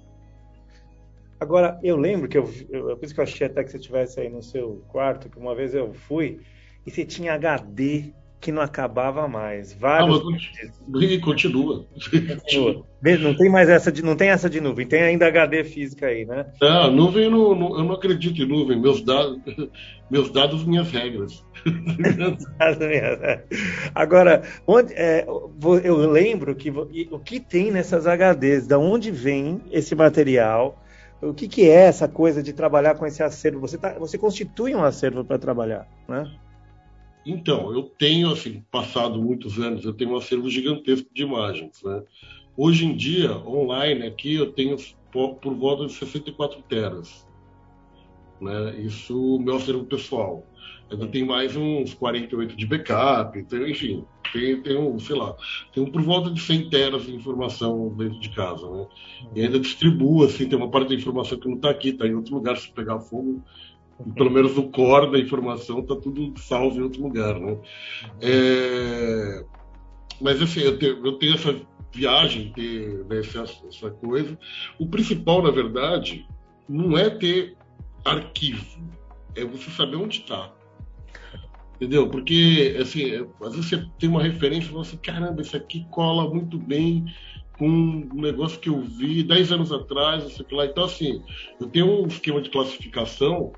Agora, 1.38 1.78
eu 1.82 1.96
lembro 1.96 2.28
que 2.28 2.38
eu, 2.38 2.48
eu, 2.70 2.96
por 2.96 3.04
isso 3.04 3.12
que 3.12 3.20
eu 3.20 3.24
achei 3.24 3.46
até 3.46 3.62
que 3.62 3.70
você 3.70 3.76
estivesse 3.76 4.20
aí 4.20 4.28
no 4.28 4.42
seu 4.42 4.84
quarto, 4.88 5.28
que 5.28 5.38
uma 5.38 5.54
vez 5.54 5.74
eu 5.74 5.92
fui 5.92 6.40
e 6.86 6.90
você 6.90 7.04
tinha 7.04 7.34
HD 7.34 8.14
que 8.42 8.50
não 8.50 8.60
acabava 8.60 9.28
mais. 9.28 9.72
Vários. 9.72 10.18
Ah, 10.18 10.22
continua. 11.20 11.86
continua. 12.40 12.84
Não 13.20 13.36
tem 13.36 13.48
mais 13.48 13.68
essa 13.68 13.92
de, 13.92 14.02
não 14.02 14.16
tem 14.16 14.30
essa 14.30 14.50
de 14.50 14.60
nuvem, 14.60 14.84
tem 14.84 15.00
ainda 15.00 15.28
HD 15.28 15.62
física 15.62 16.08
aí, 16.08 16.24
né? 16.24 16.46
Não, 16.60 16.90
nuvem 16.90 17.30
não, 17.30 17.54
não, 17.54 17.78
eu 17.78 17.84
não 17.84 17.94
acredito 17.94 18.42
em 18.42 18.46
nuvem. 18.46 18.80
Meus 18.80 19.00
dados, 19.00 19.38
meus 20.10 20.28
dados, 20.30 20.64
minhas 20.64 20.90
regras. 20.90 21.44
Agora, 23.94 24.42
onde, 24.66 24.92
é, 24.94 25.24
eu 25.84 26.10
lembro 26.10 26.56
que 26.56 26.70
o 26.70 27.20
que 27.20 27.38
tem 27.38 27.70
nessas 27.70 28.08
HDs, 28.08 28.66
da 28.66 28.76
onde 28.76 29.12
vem 29.12 29.62
esse 29.70 29.94
material? 29.94 30.82
O 31.20 31.32
que, 31.32 31.46
que 31.46 31.70
é 31.70 31.84
essa 31.84 32.08
coisa 32.08 32.42
de 32.42 32.52
trabalhar 32.52 32.96
com 32.96 33.06
esse 33.06 33.22
acervo? 33.22 33.60
Você, 33.60 33.78
tá, 33.78 33.96
você 33.96 34.18
constitui 34.18 34.74
um 34.74 34.82
acervo 34.82 35.24
para 35.24 35.38
trabalhar, 35.38 35.86
né? 36.08 36.28
Então, 37.24 37.72
eu 37.72 37.84
tenho, 37.84 38.32
assim, 38.32 38.64
passado 38.70 39.22
muitos 39.22 39.58
anos, 39.58 39.84
eu 39.84 39.92
tenho 39.92 40.10
um 40.10 40.16
acervo 40.16 40.50
gigantesco 40.50 41.08
de 41.14 41.22
imagens, 41.22 41.82
né? 41.82 42.02
Hoje 42.56 42.84
em 42.84 42.96
dia, 42.96 43.36
online 43.46 44.06
aqui, 44.06 44.34
eu 44.34 44.52
tenho 44.52 44.76
por, 45.12 45.54
volta 45.54 45.86
de 45.86 45.92
64 45.92 46.62
teras. 46.62 47.26
Né? 48.40 48.80
Isso 48.80 49.38
meu 49.38 49.56
acervo 49.56 49.84
pessoal. 49.84 50.44
Ainda 50.90 51.06
tem 51.06 51.24
mais 51.24 51.56
uns 51.56 51.94
48 51.94 52.54
de 52.54 52.66
backup, 52.66 53.38
então, 53.38 53.66
enfim, 53.66 54.04
tem, 54.32 54.60
tem 54.60 54.76
um, 54.76 54.98
sei 54.98 55.16
lá, 55.16 55.34
tem 55.72 55.82
um 55.82 55.90
por 55.90 56.02
volta 56.02 56.30
de 56.30 56.40
100 56.40 56.68
teras 56.68 57.04
de 57.04 57.14
informação 57.14 57.88
dentro 57.96 58.18
de 58.20 58.28
casa, 58.30 58.68
né? 58.70 58.86
E 59.34 59.40
ainda 59.40 59.58
distribuo, 59.58 60.24
assim, 60.24 60.46
tem 60.48 60.58
uma 60.58 60.70
parte 60.70 60.88
da 60.88 60.94
informação 60.94 61.38
que 61.38 61.48
não 61.48 61.56
está 61.56 61.70
aqui, 61.70 61.90
está 61.90 62.06
em 62.06 62.14
outro 62.14 62.34
lugar, 62.34 62.56
se 62.58 62.70
pegar 62.72 63.00
fogo, 63.00 63.42
pelo 64.14 64.30
menos 64.30 64.56
o 64.56 64.64
core 64.64 65.10
da 65.10 65.18
informação 65.18 65.80
está 65.80 65.96
tudo 65.96 66.38
salvo 66.38 66.78
em 66.78 66.82
outro 66.82 67.02
lugar, 67.02 67.38
né? 67.38 67.58
É... 68.20 69.44
Mas 70.20 70.40
assim, 70.40 70.60
eu 70.60 70.78
tenho, 70.78 71.06
eu 71.06 71.12
tenho 71.14 71.34
essa 71.34 71.54
viagem, 71.92 72.52
ter 72.52 73.04
né, 73.06 73.18
essa, 73.18 73.42
essa 73.42 73.90
coisa. 73.90 74.38
O 74.78 74.86
principal, 74.86 75.42
na 75.42 75.50
verdade, 75.50 76.26
não 76.68 76.96
é 76.96 77.10
ter 77.10 77.56
arquivo, 78.04 78.82
é 79.36 79.44
você 79.44 79.70
saber 79.70 79.96
onde 79.96 80.20
está. 80.20 80.52
Entendeu? 81.76 82.08
Porque, 82.08 82.76
assim, 82.80 83.26
às 83.42 83.56
vezes 83.56 83.70
você 83.70 83.84
tem 83.98 84.08
uma 84.08 84.22
referência 84.22 84.68
e 84.68 84.70
fala 84.70 84.82
assim, 84.82 84.96
caramba, 84.98 85.42
isso 85.42 85.56
aqui 85.56 85.84
cola 85.90 86.32
muito 86.32 86.56
bem 86.56 87.04
com 87.58 87.68
um 87.68 88.20
negócio 88.20 88.58
que 88.60 88.68
eu 88.68 88.80
vi 88.80 89.22
10 89.22 89.52
anos 89.52 89.72
atrás, 89.72 90.22
não 90.22 90.30
sei 90.30 90.44
o 90.44 90.48
que 90.48 90.54
lá. 90.54 90.66
Então, 90.66 90.84
assim, 90.84 91.22
eu 91.60 91.66
tenho 91.68 92.02
um 92.02 92.06
esquema 92.06 92.40
de 92.40 92.50
classificação 92.50 93.52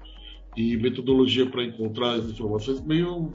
e 0.57 0.77
metodologia 0.77 1.47
para 1.47 1.65
encontrar 1.65 2.13
as 2.13 2.27
informações 2.27 2.81
meio, 2.85 3.33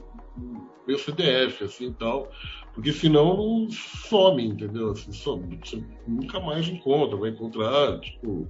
meio 0.86 0.98
CDF, 0.98 1.64
assim 1.64 1.92
tal, 1.92 2.30
porque 2.74 2.92
senão 2.92 3.36
não 3.36 3.70
some, 3.70 4.44
entendeu? 4.44 4.90
Assim, 4.90 5.12
some, 5.12 5.58
você 5.62 5.82
nunca 6.06 6.40
mais 6.40 6.68
encontra, 6.68 7.16
vai 7.16 7.30
encontrar, 7.30 8.00
tipo, 8.00 8.48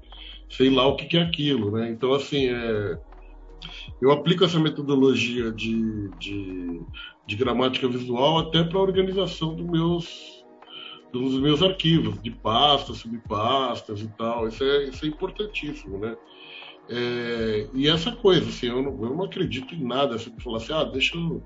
sei 0.49 0.71
lá 0.71 0.87
o 0.87 0.97
que, 0.97 1.07
que 1.07 1.17
é 1.17 1.23
aquilo, 1.23 1.71
né? 1.71 1.91
Então, 1.91 2.13
assim, 2.13 2.49
é, 2.49 2.99
eu 4.01 4.11
aplico 4.13 4.45
essa 4.45 4.59
metodologia 4.59 5.51
de, 5.51 6.09
de, 6.19 6.81
de 7.27 7.37
gramática 7.37 7.89
visual 7.89 8.39
até 8.39 8.63
para 8.65 8.79
a 8.79 8.83
organização 8.83 9.55
dos 9.55 9.67
meus, 9.67 10.45
dos 11.13 11.39
meus 11.41 11.63
arquivos, 11.63 12.21
de 12.23 12.31
pastas, 12.31 12.99
subpastas 12.99 14.01
e 14.01 14.09
tal. 14.17 14.49
Isso 14.49 14.65
é, 14.65 14.85
isso 14.85 15.05
é 15.05 15.09
importantíssimo, 15.09 15.99
né? 15.99 16.17
É, 16.91 17.69
e 17.73 17.89
essa 17.89 18.11
coisa, 18.11 18.49
assim, 18.49 18.67
eu 18.67 18.83
não, 18.83 18.93
eu 19.05 19.15
não 19.15 19.25
acredito 19.25 19.75
em 19.75 19.85
nada, 19.85 20.17
assim, 20.17 20.33
falar 20.43 20.57
assim, 20.57 20.73
ah, 20.73 20.83
deixa 20.83 21.17
eu, 21.17 21.41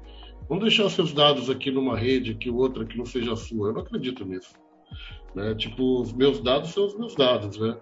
vamos 0.48 0.64
deixar 0.64 0.88
seus 0.88 1.12
dados 1.12 1.50
aqui 1.50 1.70
numa 1.70 1.98
rede, 1.98 2.30
aqui 2.30 2.48
outra 2.48 2.86
que 2.86 2.96
não 2.96 3.04
seja 3.04 3.34
a 3.34 3.36
sua. 3.36 3.68
Eu 3.68 3.74
não 3.74 3.82
acredito 3.82 4.24
nisso. 4.24 4.54
Né? 5.34 5.54
Tipo, 5.54 6.00
os 6.00 6.12
meus 6.12 6.40
dados 6.40 6.70
são 6.70 6.86
os 6.86 6.96
meus 6.98 7.14
dados, 7.14 7.58
né? 7.58 7.76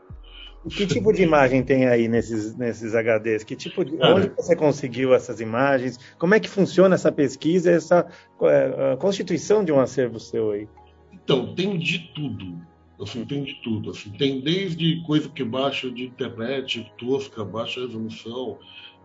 Que 0.71 0.87
tipo 0.87 1.13
de 1.13 1.23
imagem 1.23 1.63
tem 1.63 1.87
aí 1.87 2.07
nesses, 2.07 2.57
nesses 2.57 2.95
HDs? 2.95 3.43
Que 3.43 3.57
tipo 3.57 3.85
de, 3.85 3.97
onde 4.01 4.29
você 4.29 4.55
conseguiu 4.55 5.13
essas 5.13 5.41
imagens? 5.41 5.99
Como 6.19 6.35
é 6.35 6.41
que 6.41 6.49
funciona 6.49 6.95
essa 6.95 7.11
pesquisa, 7.11 7.73
essa 7.73 8.07
é, 8.43 8.97
constituição 8.97 9.65
de 9.65 9.73
um 9.73 9.81
acervo 9.81 10.21
seu 10.21 10.53
aí? 10.53 10.69
Então, 11.13 11.53
tem 11.55 11.77
de 11.77 12.13
tudo. 12.15 12.61
Assim, 13.03 13.25
tem 13.25 13.45
de 13.45 13.55
tudo. 13.63 13.91
Assim, 13.91 14.11
tem 14.11 14.41
desde 14.41 15.03
coisa 15.03 15.29
que 15.29 15.45
baixa 15.45 15.91
de 15.91 16.05
internet, 16.05 16.91
tosca, 16.99 17.45
baixa 17.45 17.81
resolução, 17.81 18.59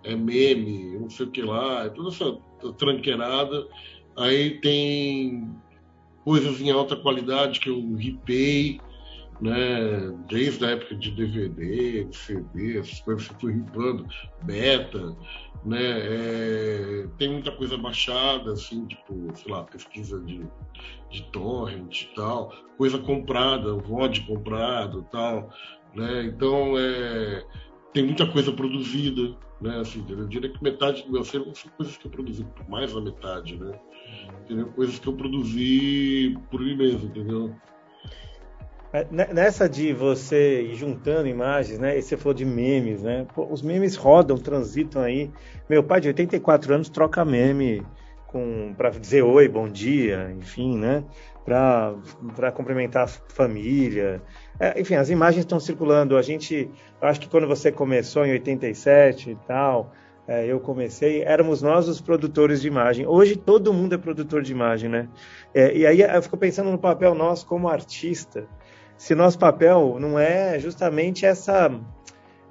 é 0.03 0.15
meme, 0.15 0.97
não 0.99 1.09
sei 1.09 1.25
o 1.25 1.31
que 1.31 1.41
lá, 1.41 1.85
é 1.85 1.89
toda 1.89 2.09
essa 2.09 2.37
tranqueirada. 2.73 3.67
Aí 4.15 4.59
tem 4.61 5.49
coisas 6.23 6.59
em 6.61 6.71
alta 6.71 6.95
qualidade 6.95 7.59
que 7.59 7.69
eu 7.69 7.95
ripei, 7.95 8.79
né? 9.41 10.13
Desde 10.27 10.65
a 10.65 10.71
época 10.71 10.95
de 10.95 11.11
DVD, 11.11 12.07
CD, 12.11 12.79
essas 12.79 12.99
coisas 13.01 13.27
que 13.27 13.39
fui 13.39 13.53
ripando, 13.53 14.07
beta, 14.43 15.15
né? 15.65 15.81
É, 15.81 17.07
tem 17.17 17.29
muita 17.29 17.51
coisa 17.51 17.77
baixada, 17.77 18.53
assim, 18.53 18.85
tipo, 18.85 19.31
sei 19.35 19.51
lá, 19.51 19.63
pesquisa 19.63 20.19
de, 20.21 20.47
de 21.09 21.23
torrent 21.31 22.03
e 22.03 22.15
tal, 22.15 22.53
coisa 22.77 22.97
comprada, 22.97 23.73
VOD 23.73 24.21
comprado 24.21 25.05
tal, 25.11 25.49
né? 25.93 26.23
Então, 26.25 26.77
é, 26.77 27.45
tem 27.93 28.05
muita 28.05 28.25
coisa 28.27 28.51
produzida, 28.51 29.35
né? 29.61 29.79
Assim, 29.79 30.05
eu 30.09 30.27
diria 30.27 30.51
que 30.51 30.63
metade 30.63 31.03
do 31.03 31.11
meu 31.11 31.21
acervo 31.21 31.53
são 31.55 31.71
coisas 31.71 31.97
que 31.97 32.07
eu 32.07 32.11
produzi, 32.11 32.47
mais 32.67 32.93
da 32.93 33.01
metade, 33.01 33.57
né? 33.57 33.79
Entendeu? 34.43 34.67
Coisas 34.67 34.99
que 34.99 35.07
eu 35.07 35.13
produzi 35.13 36.37
por 36.49 36.61
mim 36.61 36.75
mesmo, 36.75 37.07
entendeu? 37.07 37.55
É, 38.93 39.05
nessa 39.33 39.67
de 39.67 39.91
você 39.91 40.61
ir 40.61 40.75
juntando 40.75 41.27
imagens, 41.27 41.77
né? 41.77 41.97
E 41.97 42.01
você 42.01 42.15
falou 42.15 42.33
de 42.33 42.45
memes, 42.45 43.01
né? 43.01 43.25
Pô, 43.35 43.45
os 43.51 43.61
memes 43.61 43.97
rodam, 43.97 44.37
transitam 44.37 45.01
aí. 45.01 45.29
Meu 45.69 45.83
pai 45.83 45.99
de 45.99 46.07
84 46.07 46.73
anos 46.73 46.89
troca 46.89 47.25
meme 47.25 47.85
com 48.27 48.73
para 48.77 48.89
dizer 48.89 49.23
oi, 49.23 49.47
bom 49.47 49.67
dia, 49.67 50.33
enfim, 50.37 50.77
né? 50.77 51.03
Para 51.43 52.51
cumprimentar 52.53 53.03
a 53.03 53.07
família. 53.07 54.21
É, 54.57 54.79
enfim, 54.79 54.95
as 54.95 55.09
imagens 55.09 55.43
estão 55.43 55.59
circulando. 55.59 56.15
A 56.15 56.21
gente, 56.21 56.69
acho 57.01 57.19
que 57.19 57.29
quando 57.29 57.47
você 57.47 57.71
começou 57.71 58.25
em 58.25 58.31
87 58.31 59.31
e 59.31 59.35
tal, 59.47 59.91
é, 60.25 60.45
eu 60.45 60.61
comecei, 60.61 61.23
éramos 61.23 61.61
nós 61.61 61.89
os 61.89 61.99
produtores 61.99 62.61
de 62.61 62.67
imagem. 62.69 63.05
Hoje 63.05 63.35
todo 63.35 63.73
mundo 63.73 63.95
é 63.95 63.97
produtor 63.97 64.41
de 64.41 64.51
imagem, 64.53 64.89
né? 64.89 65.09
É, 65.53 65.75
e 65.75 65.85
aí 65.85 66.01
eu 66.01 66.21
fico 66.21 66.37
pensando 66.37 66.71
no 66.71 66.77
papel 66.77 67.13
nosso 67.13 67.45
como 67.45 67.67
artista 67.67 68.47
se 68.97 69.13
nosso 69.15 69.37
papel 69.37 69.97
não 69.99 70.17
é 70.17 70.59
justamente 70.59 71.25
essa 71.25 71.71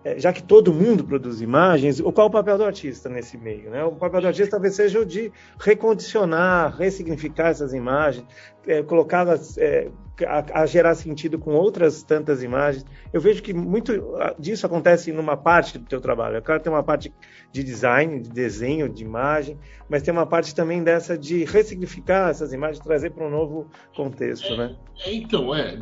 é, 0.07 0.21
já 0.21 0.33
que 0.33 0.41
todo 0.41 0.73
mundo 0.73 1.03
produz 1.03 1.41
imagens, 1.41 2.01
qual 2.01 2.29
é 2.29 2.31
o 2.31 2.31
papel 2.31 2.57
do 2.57 2.65
artista 2.65 3.09
nesse 3.09 3.37
meio? 3.37 3.71
Né? 3.71 3.83
O 3.83 3.91
papel 3.91 4.21
do 4.21 4.29
artista 4.29 4.53
talvez 4.53 4.77
seja 4.77 5.01
o 5.01 5.05
de 5.05 5.33
recondicionar, 5.59 6.77
ressignificar 6.77 7.49
essas 7.49 7.75
imagens, 7.75 8.25
é, 8.69 8.85
colocá-las, 8.85 9.59
é, 9.59 9.89
a, 10.25 10.63
a, 10.63 10.67
gerar 10.67 10.95
sentido 10.95 11.39
com 11.39 11.55
outras 11.55 12.03
tantas 12.03 12.43
imagens. 12.43 12.87
Eu 13.13 13.21
vejo 13.21 13.43
que 13.43 13.53
muito 13.53 13.93
disso 14.39 14.65
acontece 14.65 15.13
numa 15.13 15.37
parte 15.37 15.79
do 15.79 15.85
teu 15.85 16.01
trabalho. 16.01 16.41
Claro, 16.43 16.63
tem 16.63 16.73
uma 16.73 16.83
parte 16.83 17.13
de 17.53 17.63
design, 17.63 18.21
de 18.21 18.31
desenho, 18.31 18.89
de 18.89 19.03
imagem, 19.03 19.59
mas 19.89 20.03
tem 20.03 20.13
uma 20.13 20.27
parte 20.27 20.55
também 20.55 20.83
dessa 20.83 21.19
de 21.19 21.45
ressignificar 21.45 22.31
essas 22.31 22.53
imagens, 22.53 22.79
trazer 22.81 23.11
para 23.11 23.27
um 23.27 23.31
novo 23.31 23.71
contexto, 23.95 24.53
é, 24.53 24.57
né? 24.57 24.77
É, 25.05 25.13
então, 25.13 25.55
é, 25.55 25.79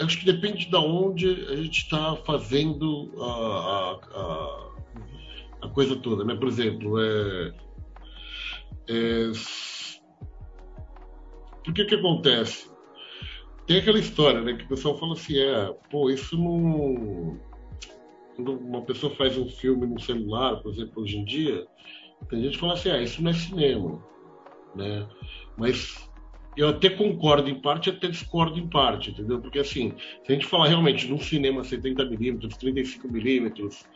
acho 0.00 0.18
que 0.18 0.26
depende 0.26 0.68
de 0.68 0.76
onde 0.76 1.46
a 1.48 1.56
gente 1.56 1.78
está 1.78 2.16
fazendo 2.26 3.12
a, 3.18 3.98
a, 4.14 5.66
a, 5.66 5.68
coisa 5.70 5.96
toda, 5.96 6.24
né? 6.24 6.34
Por 6.34 6.48
exemplo, 6.48 7.00
é, 7.00 7.54
é, 8.88 9.30
por 11.64 11.72
que 11.72 11.84
que 11.84 11.94
acontece? 11.94 12.67
Tem 13.68 13.76
aquela 13.76 13.98
história, 13.98 14.40
né, 14.40 14.54
que 14.54 14.64
o 14.64 14.68
pessoal 14.68 14.96
fala 14.96 15.12
assim, 15.12 15.38
é, 15.38 15.72
pô, 15.90 16.08
isso 16.08 16.36
não 16.36 17.38
quando 18.34 18.52
uma 18.52 18.82
pessoa 18.82 19.14
faz 19.14 19.36
um 19.36 19.48
filme 19.48 19.86
no 19.86 20.00
celular, 20.00 20.62
por 20.62 20.72
exemplo, 20.72 21.02
hoje 21.02 21.18
em 21.18 21.24
dia, 21.24 21.66
tem 22.30 22.40
gente 22.42 22.52
que 22.54 22.60
fala 22.60 22.74
assim, 22.74 22.90
ah, 22.90 23.02
isso 23.02 23.22
não 23.22 23.30
é 23.30 23.34
cinema, 23.34 24.02
né? 24.74 25.06
Mas 25.56 26.07
eu 26.58 26.70
até 26.70 26.90
concordo 26.90 27.48
em 27.48 27.54
parte, 27.54 27.88
até 27.88 28.08
discordo 28.08 28.58
em 28.58 28.66
parte, 28.66 29.10
entendeu? 29.10 29.40
Porque 29.40 29.60
assim, 29.60 29.92
se 30.24 30.32
a 30.32 30.34
gente 30.34 30.44
falar 30.44 30.66
realmente 30.66 31.06
num 31.06 31.20
cinema 31.20 31.62
70mm, 31.62 32.48
35mm, 32.48 33.86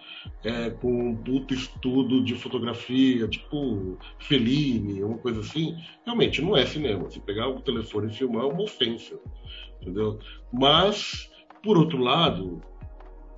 é, 0.45 0.71
com 0.71 1.11
um 1.11 1.17
puto 1.17 1.53
estudo 1.53 2.23
de 2.23 2.37
fotografia, 2.37 3.27
tipo 3.27 3.99
Fellini, 4.21 5.03
uma 5.03 5.19
coisa 5.19 5.41
assim, 5.41 5.77
realmente 6.05 6.41
não 6.41 6.57
é 6.57 6.65
cinema. 6.65 7.11
Se 7.11 7.19
pegar 7.19 7.49
o 7.49 7.61
telefone 7.61 8.13
e 8.13 8.15
filmar 8.15 8.45
é 8.45 8.47
uma 8.47 8.63
ofensa, 8.63 9.19
entendeu? 9.81 10.21
Mas, 10.53 11.29
por 11.65 11.77
outro 11.77 11.99
lado, 11.99 12.63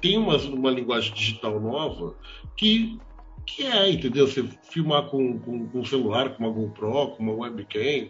tem 0.03 0.19
uma, 0.19 0.37
uma 0.37 0.71
linguagem 0.71 1.15
digital 1.15 1.59
nova 1.59 2.15
que 2.59 3.01
que 3.47 3.63
é, 3.65 3.91
entendeu? 3.91 4.27
Você 4.27 4.45
filmar 4.63 5.05
com, 5.07 5.39
com, 5.39 5.69
com 5.69 5.81
um 5.81 5.85
celular, 5.85 6.31
com 6.31 6.45
uma 6.45 6.53
GoPro, 6.53 7.09
com 7.09 7.23
uma 7.23 7.33
webcam, 7.33 8.09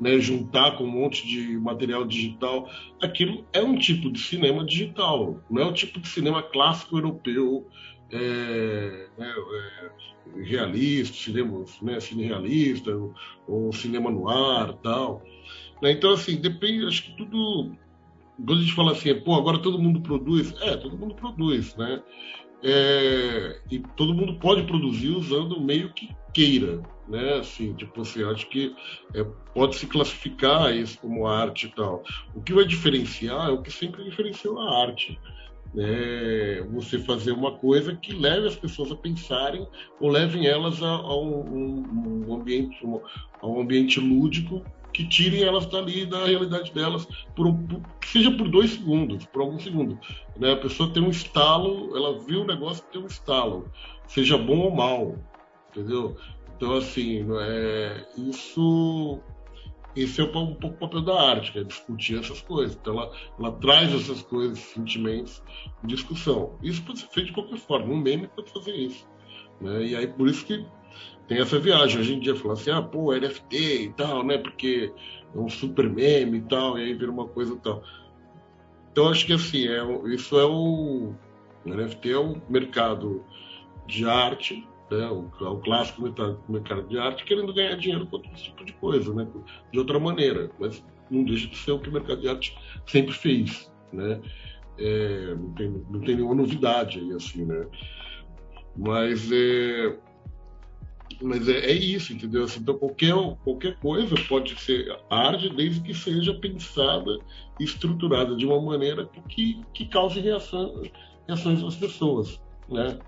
né, 0.00 0.18
juntar 0.18 0.76
com 0.76 0.84
um 0.84 0.90
monte 0.90 1.26
de 1.26 1.56
material 1.58 2.04
digital, 2.04 2.68
aquilo 3.00 3.44
é 3.52 3.62
um 3.62 3.78
tipo 3.78 4.10
de 4.10 4.18
cinema 4.18 4.64
digital, 4.64 5.40
não 5.48 5.62
é 5.62 5.66
o 5.66 5.72
tipo 5.72 6.00
de 6.00 6.08
cinema 6.08 6.42
clássico 6.42 6.96
europeu, 6.96 7.66
é, 8.10 9.08
né, 9.18 9.34
é, 9.34 10.42
realista, 10.42 11.16
cinema, 11.16 11.64
né, 11.82 12.00
cine 12.00 12.24
realista, 12.24 12.94
ou, 12.94 13.14
ou 13.46 13.72
cinema 13.72 14.10
no 14.10 14.28
ar 14.28 14.72
tal. 14.74 15.22
Né? 15.80 15.92
Então, 15.92 16.12
assim, 16.12 16.36
depende, 16.36 16.86
acho 16.86 17.04
que 17.04 17.16
tudo. 17.16 17.76
Quando 18.36 18.58
a 18.58 18.62
gente 18.62 18.74
fala 18.74 18.92
assim, 18.92 19.14
pô, 19.20 19.34
agora 19.34 19.58
todo 19.58 19.78
mundo 19.78 20.00
produz, 20.00 20.54
é, 20.60 20.76
todo 20.76 20.98
mundo 20.98 21.14
produz, 21.14 21.74
né? 21.76 22.02
É, 22.62 23.60
e 23.70 23.78
todo 23.96 24.14
mundo 24.14 24.38
pode 24.38 24.62
produzir 24.66 25.10
usando 25.10 25.52
o 25.52 25.64
meio 25.64 25.92
que 25.92 26.08
queira, 26.32 26.84
né? 27.06 27.34
Assim, 27.34 27.74
tipo 27.74 28.00
assim, 28.00 28.22
acho 28.24 28.48
que 28.48 28.74
é, 29.14 29.24
pode 29.54 29.76
se 29.76 29.86
classificar 29.86 30.74
isso 30.74 30.98
como 31.00 31.26
arte 31.26 31.66
e 31.66 31.74
tal. 31.74 32.02
O 32.34 32.42
que 32.42 32.52
vai 32.52 32.64
diferenciar 32.64 33.48
é 33.48 33.52
o 33.52 33.62
que 33.62 33.70
sempre 33.70 34.04
diferenciou 34.04 34.58
a 34.58 34.82
arte. 34.82 35.18
Né? 35.74 36.62
Você 36.72 36.98
fazer 36.98 37.32
uma 37.32 37.52
coisa 37.58 37.94
que 37.94 38.12
leve 38.12 38.46
as 38.46 38.56
pessoas 38.56 38.90
a 38.90 38.96
pensarem 38.96 39.66
ou 40.00 40.10
levem 40.10 40.46
elas 40.46 40.82
a, 40.82 40.88
a 40.88 41.20
um, 41.20 42.24
um, 42.26 42.34
ambiente, 42.34 42.78
a 43.40 43.46
um 43.46 43.60
ambiente 43.60 44.00
lúdico 44.00 44.64
que 44.96 45.06
tirem 45.06 45.42
elas 45.42 45.66
dali 45.66 46.06
da 46.06 46.24
realidade 46.24 46.72
delas, 46.72 47.06
por, 47.34 47.52
por, 47.52 47.82
seja 48.02 48.30
por 48.30 48.48
dois 48.48 48.70
segundos, 48.70 49.26
por 49.26 49.42
alguns 49.42 49.62
segundos. 49.62 49.98
Né? 50.34 50.52
A 50.52 50.56
pessoa 50.56 50.90
tem 50.90 51.02
um 51.02 51.10
estalo, 51.10 51.94
ela 51.94 52.18
viu 52.18 52.40
o 52.40 52.46
negócio 52.46 52.82
tem 52.90 53.02
um 53.02 53.06
estalo, 53.06 53.70
seja 54.06 54.38
bom 54.38 54.56
ou 54.60 54.74
mal, 54.74 55.18
entendeu? 55.68 56.16
Então, 56.56 56.78
assim, 56.78 57.26
é, 57.38 58.06
isso 58.16 59.20
esse 59.94 60.18
é 60.18 60.24
um 60.24 60.54
pouco 60.54 60.76
o 60.76 60.78
papel 60.78 61.02
da 61.02 61.30
arte, 61.30 61.52
que 61.52 61.58
é 61.58 61.64
discutir 61.64 62.18
essas 62.18 62.40
coisas. 62.40 62.74
Então, 62.74 62.94
ela, 62.94 63.12
ela 63.38 63.52
traz 63.52 63.92
essas 63.92 64.22
coisas, 64.22 64.58
sentimentos, 64.58 65.42
discussão. 65.84 66.58
Isso 66.62 66.82
pode 66.82 67.00
ser 67.00 67.08
feito 67.08 67.26
de 67.26 67.32
qualquer 67.34 67.58
forma. 67.58 67.92
Um 67.92 67.98
meme 67.98 68.28
pode 68.28 68.50
fazer 68.50 68.74
isso. 68.74 69.06
Né? 69.60 69.88
E 69.88 69.96
aí, 69.96 70.06
por 70.06 70.26
isso 70.26 70.44
que 70.46 70.64
tem 71.28 71.38
essa 71.38 71.58
viagem. 71.58 72.00
Hoje 72.00 72.14
em 72.14 72.20
dia 72.20 72.36
fala 72.36 72.54
assim, 72.54 72.70
ah, 72.70 72.82
pô, 72.82 73.12
NFT 73.12 73.56
e 73.56 73.92
tal, 73.92 74.24
né? 74.24 74.38
Porque 74.38 74.92
é 75.34 75.38
um 75.38 75.48
super 75.48 75.88
meme 75.88 76.38
e 76.38 76.42
tal, 76.42 76.78
e 76.78 76.82
aí 76.82 76.94
vira 76.94 77.10
uma 77.10 77.26
coisa 77.26 77.54
e 77.54 77.58
tal. 77.58 77.82
Então 78.92 79.08
acho 79.08 79.26
que 79.26 79.32
assim, 79.32 79.66
é, 79.66 79.82
isso 80.14 80.38
é 80.38 80.44
o. 80.44 81.14
O 81.64 81.68
NFT 81.68 82.12
é 82.12 82.18
o 82.18 82.40
mercado 82.48 83.24
de 83.88 84.08
arte, 84.08 84.66
né? 84.88 85.08
o, 85.08 85.28
o 85.40 85.58
clássico 85.58 86.00
mercado 86.48 86.88
de 86.88 86.96
arte, 86.96 87.24
querendo 87.24 87.52
ganhar 87.52 87.76
dinheiro 87.76 88.06
com 88.06 88.16
outro 88.16 88.32
tipo 88.34 88.64
de 88.64 88.72
coisa, 88.74 89.12
né? 89.12 89.26
De 89.72 89.78
outra 89.78 89.98
maneira. 89.98 90.50
Mas 90.60 90.84
não 91.10 91.24
deixa 91.24 91.48
de 91.48 91.56
ser 91.56 91.72
o 91.72 91.80
que 91.80 91.88
o 91.88 91.92
mercado 91.92 92.20
de 92.20 92.28
arte 92.28 92.56
sempre 92.86 93.12
fez. 93.12 93.70
Né? 93.92 94.20
É, 94.78 95.34
não, 95.34 95.52
tem, 95.54 95.84
não 95.90 96.00
tem 96.00 96.16
nenhuma 96.16 96.34
novidade 96.34 96.98
aí, 96.98 97.12
assim, 97.12 97.44
né? 97.44 97.66
Mas 98.76 99.30
é, 99.32 99.98
mas 101.20 101.48
é, 101.48 101.58
é, 101.58 101.72
isso, 101.72 102.12
entendeu? 102.12 102.44
Assim, 102.44 102.60
então 102.60 102.76
qualquer, 102.78 103.14
qualquer 103.42 103.76
coisa 103.78 104.14
pode 104.28 104.58
ser 104.60 104.86
arte 105.10 105.48
desde 105.54 105.80
que 105.80 105.94
seja 105.94 106.34
pensada 106.34 107.18
e 107.58 107.64
estruturada 107.64 108.36
de 108.36 108.46
uma 108.46 108.60
maneira 108.60 109.08
que, 109.28 109.62
que 109.72 109.86
cause 109.86 110.20
reação, 110.20 110.82
reações 111.26 111.62
das 111.62 111.76
pessoas, 111.76 112.40
né? 112.68 112.98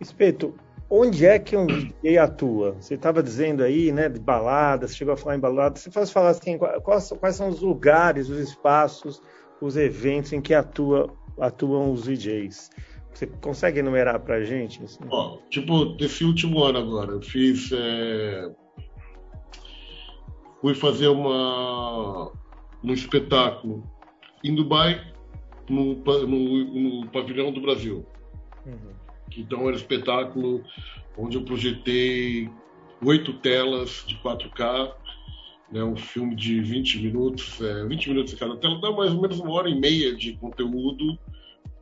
Espeto, 0.00 0.54
onde 0.90 1.26
é 1.26 1.38
que 1.38 1.56
um 1.56 1.66
DJ 1.66 2.18
atua? 2.18 2.76
Você 2.78 2.94
estava 2.94 3.22
dizendo 3.22 3.62
aí, 3.62 3.90
né, 3.90 4.08
de 4.08 4.20
baladas, 4.20 4.94
chegou 4.94 5.14
a 5.14 5.16
falar 5.16 5.36
em 5.36 5.40
baladas. 5.40 5.82
Você 5.82 5.90
faz 5.90 6.10
falar 6.10 6.30
assim, 6.30 6.58
quais, 6.58 7.10
quais 7.18 7.36
são 7.36 7.48
os 7.48 7.60
lugares, 7.60 8.28
os 8.28 8.38
espaços, 8.38 9.22
os 9.60 9.76
eventos 9.76 10.32
em 10.32 10.40
que 10.40 10.54
atua, 10.54 11.12
atuam 11.40 11.92
os 11.92 12.04
DJs? 12.04 12.70
Você 13.18 13.26
consegue 13.26 13.80
enumerar 13.80 14.20
para 14.20 14.36
a 14.36 14.44
gente? 14.44 14.80
Assim? 14.80 15.00
Ó, 15.10 15.38
tipo, 15.50 15.86
desse 15.86 16.22
último 16.22 16.62
ano 16.62 16.78
agora, 16.78 17.10
eu 17.10 17.20
fiz. 17.20 17.72
É... 17.72 18.48
Fui 20.60 20.72
fazer 20.72 21.08
uma, 21.08 22.30
um 22.82 22.92
espetáculo 22.92 23.82
em 24.44 24.54
Dubai, 24.54 25.04
no, 25.68 25.96
no, 25.96 27.00
no 27.00 27.08
pavilhão 27.08 27.52
do 27.52 27.60
Brasil. 27.60 28.06
Uhum. 28.64 28.94
Então 29.36 29.62
era 29.62 29.72
um 29.72 29.74
espetáculo 29.74 30.62
onde 31.16 31.36
eu 31.36 31.42
projetei 31.42 32.48
oito 33.04 33.32
telas 33.32 34.04
de 34.06 34.14
4K, 34.18 34.94
né, 35.72 35.82
um 35.82 35.96
filme 35.96 36.36
de 36.36 36.60
20 36.60 37.02
minutos, 37.02 37.60
é, 37.60 37.84
20 37.84 38.10
minutos 38.10 38.34
cada 38.34 38.56
tela, 38.58 38.80
dá 38.80 38.92
mais 38.92 39.12
ou 39.12 39.20
menos 39.20 39.40
uma 39.40 39.52
hora 39.54 39.68
e 39.68 39.74
meia 39.74 40.14
de 40.14 40.34
conteúdo 40.34 41.18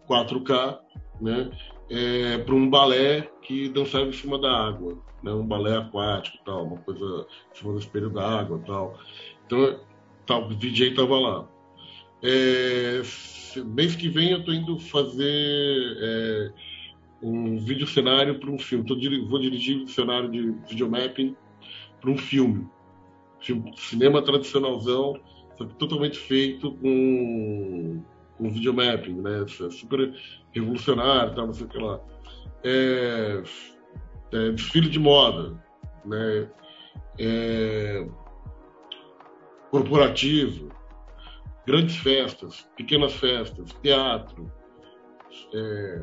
4K 0.09 0.87
né, 1.21 1.51
é, 1.91 2.39
para 2.39 2.55
um 2.55 2.69
balé 2.69 3.31
que 3.43 3.69
dançava 3.69 4.07
em 4.07 4.13
cima 4.13 4.39
da 4.39 4.51
água, 4.51 4.99
né, 5.23 5.33
um 5.33 5.47
balé 5.47 5.77
aquático, 5.77 6.39
tal, 6.45 6.67
uma 6.67 6.79
coisa 6.79 7.27
em 7.53 7.59
cima 7.59 7.73
do 7.73 7.79
espelho 7.79 8.11
da 8.11 8.41
água, 8.41 8.61
tal. 8.67 8.99
Então, 9.47 9.81
tal, 10.27 10.49
o 10.49 10.55
DJ 10.55 10.91
estava 10.91 11.19
lá. 11.19 11.49
É, 12.23 13.03
mês 13.65 13.95
que 13.95 14.09
vem 14.09 14.33
eu 14.33 14.39
estou 14.39 14.55
indo 14.55 14.79
fazer 14.79 15.97
é, 16.01 16.53
um 17.23 17.59
vídeo 17.59 17.87
cenário 17.87 18.39
para 18.39 18.51
um 18.51 18.59
filme. 18.59 18.85
Tô, 18.85 18.97
vou 19.27 19.39
dirigir 19.39 19.79
um 19.79 19.87
cenário 19.87 20.31
de 20.31 20.51
videomapping 20.69 21.37
para 22.01 22.11
um 22.11 22.19
filme. 22.19 22.67
filme. 23.41 23.73
Cinema 23.77 24.23
tradicionalzão, 24.23 25.21
totalmente 25.79 26.19
feito 26.19 26.73
com 26.73 28.03
com 28.37 28.51
videomapping, 28.51 29.21
né? 29.21 29.43
É 29.43 29.71
super 29.71 30.15
revolucionário, 30.53 31.35
tal, 31.35 31.47
não 31.47 31.55
sei 31.55 31.67
o 31.67 31.69
que 31.69 31.79
lá. 31.79 32.01
É, 32.65 33.43
é, 34.33 34.51
desfile 34.51 34.89
de 34.89 34.99
moda, 34.99 35.61
né? 36.05 36.51
É, 37.19 38.07
corporativo, 39.71 40.69
grandes 41.67 41.97
festas, 41.97 42.69
pequenas 42.77 43.15
festas, 43.15 43.73
teatro, 43.83 44.51
é, 45.55 46.03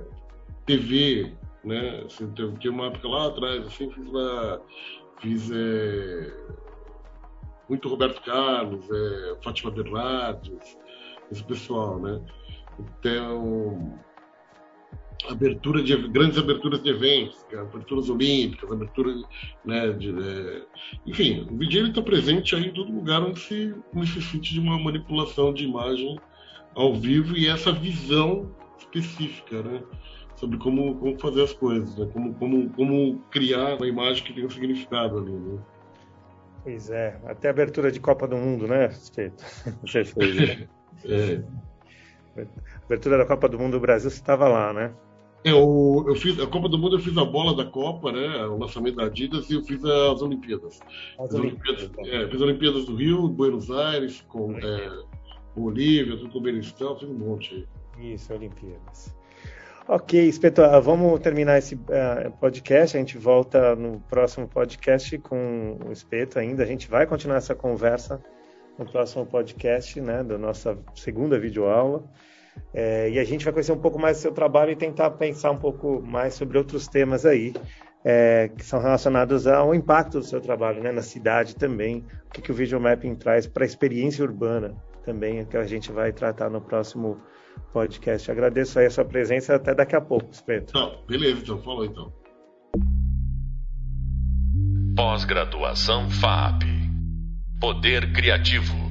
TV, 0.65 1.33
né? 1.63 2.03
Assim, 2.05 2.31
tem, 2.31 2.71
uma 2.71 2.87
época 2.87 3.07
lá 3.07 3.27
atrás, 3.27 3.67
assim, 3.67 3.89
fiz, 3.91 4.11
lá, 4.11 4.61
fiz 5.19 5.51
é, 5.51 6.33
muito 7.69 7.87
Roberto 7.87 8.21
Carlos, 8.23 8.85
é, 8.91 9.37
Fátima 9.43 9.71
Bernardes, 9.71 10.77
pessoal, 11.47 11.99
né? 11.99 12.21
Então, 12.79 13.93
abertura 15.29 15.81
de 15.81 15.95
grandes 16.09 16.38
aberturas 16.38 16.81
de 16.81 16.89
eventos, 16.89 17.45
é 17.51 17.57
aberturas 17.57 18.09
olímpicas, 18.09 18.71
aberturas, 18.71 19.23
né, 19.63 19.91
de, 19.91 20.09
é... 20.09 20.62
enfim, 21.05 21.47
o 21.49 21.57
vídeo 21.57 21.88
está 21.88 22.01
presente 22.01 22.55
aí 22.55 22.67
em 22.67 22.73
todo 22.73 22.91
lugar 22.91 23.21
onde 23.21 23.39
se 23.39 23.75
necessite 23.93 24.53
de 24.53 24.59
uma 24.59 24.77
manipulação 24.79 25.53
de 25.53 25.63
imagem 25.63 26.19
ao 26.75 26.93
vivo 26.95 27.38
e 27.38 27.47
essa 27.47 27.71
visão 27.71 28.51
específica, 28.77 29.62
né, 29.62 29.81
sobre 30.36 30.57
como, 30.57 30.95
como 30.95 31.19
fazer 31.19 31.43
as 31.43 31.53
coisas, 31.53 31.95
né, 31.97 32.09
como, 32.12 32.33
como, 32.33 32.69
como 32.71 33.19
criar 33.31 33.75
uma 33.75 33.88
imagem 33.88 34.23
que 34.23 34.33
tenha 34.33 34.47
um 34.47 34.49
significado 34.49 35.19
ali, 35.19 35.31
né. 35.31 35.59
Pois 36.63 36.89
é, 36.89 37.19
até 37.25 37.49
abertura 37.49 37.91
de 37.91 37.99
Copa 37.99 38.25
do 38.25 38.38
Mundo, 38.38 38.65
né? 38.65 38.88
Você 38.89 39.33
fez, 40.05 40.36
né? 40.38 40.69
É. 41.05 41.41
Abertura 42.85 43.17
da 43.17 43.25
Copa 43.25 43.47
do 43.47 43.59
Mundo 43.59 43.73
do 43.73 43.79
Brasil, 43.79 44.09
você 44.09 44.17
estava 44.17 44.47
lá, 44.47 44.73
né? 44.73 44.93
Eu, 45.43 46.05
eu 46.07 46.15
fiz 46.15 46.39
a 46.39 46.47
Copa 46.47 46.69
do 46.69 46.77
Mundo, 46.77 46.95
eu 46.95 47.01
fiz 47.01 47.17
a 47.17 47.25
bola 47.25 47.55
da 47.55 47.69
Copa, 47.69 48.11
né? 48.11 48.45
O 48.45 48.57
lançamento 48.57 48.95
da 48.95 49.05
Adidas 49.05 49.49
e 49.49 49.55
eu 49.55 49.63
fiz 49.63 49.83
as 49.83 50.21
Olimpíadas. 50.21 50.79
As, 51.19 51.29
as 51.29 51.33
Olimpíadas, 51.33 51.83
Olimpíadas 51.83 52.13
é, 52.13 52.25
fiz 52.27 52.35
as 52.35 52.41
Olimpíadas 52.41 52.85
do 52.85 52.95
Rio, 52.95 53.27
Buenos 53.27 53.69
Aires, 53.69 54.21
com 54.29 54.57
é, 54.57 55.03
Bolívia, 55.55 56.17
tudo 56.17 56.31
com 56.31 56.37
o 56.39 56.41
Benistão, 56.41 56.97
fiz 56.97 57.09
um 57.09 57.13
monte. 57.13 57.67
Isso, 57.99 58.33
Olimpíadas. 58.33 59.13
Ok, 59.85 60.17
Espetor, 60.29 60.81
vamos 60.81 61.19
terminar 61.19 61.57
esse 61.57 61.75
uh, 61.75 62.31
podcast. 62.39 62.95
A 62.95 62.99
gente 63.01 63.17
volta 63.17 63.75
no 63.75 63.99
próximo 63.99 64.47
podcast 64.47 65.17
com 65.17 65.77
o 65.85 65.91
Espeto 65.91 66.39
ainda. 66.39 66.63
A 66.63 66.65
gente 66.65 66.89
vai 66.89 67.05
continuar 67.05 67.35
essa 67.35 67.53
conversa 67.53 68.23
no 68.77 68.86
próximo 68.86 69.25
podcast, 69.25 69.99
né, 70.01 70.23
da 70.23 70.38
nossa 70.38 70.77
segunda 70.95 71.39
videoaula. 71.39 72.03
É, 72.73 73.09
e 73.09 73.19
a 73.19 73.23
gente 73.23 73.43
vai 73.43 73.53
conhecer 73.53 73.71
um 73.71 73.79
pouco 73.79 73.99
mais 73.99 74.17
do 74.17 74.21
seu 74.21 74.31
trabalho 74.31 74.71
e 74.71 74.75
tentar 74.75 75.12
pensar 75.12 75.51
um 75.51 75.57
pouco 75.57 76.01
mais 76.01 76.36
sobre 76.36 76.57
outros 76.57 76.88
temas 76.88 77.25
aí, 77.25 77.53
é, 78.03 78.49
que 78.55 78.63
são 78.63 78.79
relacionados 78.79 79.47
ao 79.47 79.73
impacto 79.73 80.19
do 80.19 80.25
seu 80.25 80.41
trabalho 80.41 80.81
né, 80.81 80.91
na 80.91 81.01
cidade 81.01 81.55
também, 81.55 82.05
o 82.27 82.31
que, 82.31 82.41
que 82.41 82.51
o 82.51 82.55
videomapping 82.55 83.15
traz 83.15 83.47
para 83.47 83.63
a 83.63 83.65
experiência 83.65 84.23
urbana 84.23 84.75
também, 85.03 85.45
que 85.45 85.57
a 85.57 85.65
gente 85.65 85.91
vai 85.91 86.12
tratar 86.12 86.49
no 86.49 86.62
próximo 86.62 87.17
podcast. 87.71 88.29
Agradeço 88.31 88.79
aí 88.79 88.86
a 88.86 88.89
sua 88.89 89.05
presença 89.05 89.55
até 89.55 89.73
daqui 89.73 89.95
a 89.95 90.01
pouco, 90.01 90.31
Espeto. 90.31 90.73
Não, 90.73 91.03
beleza, 91.07 91.41
então, 91.41 91.57
falou 91.59 91.86
então. 91.86 92.12
Pós-graduação 94.95 96.09
FAP. 96.09 96.72
Poder 97.63 98.12
Criativo. 98.12 98.82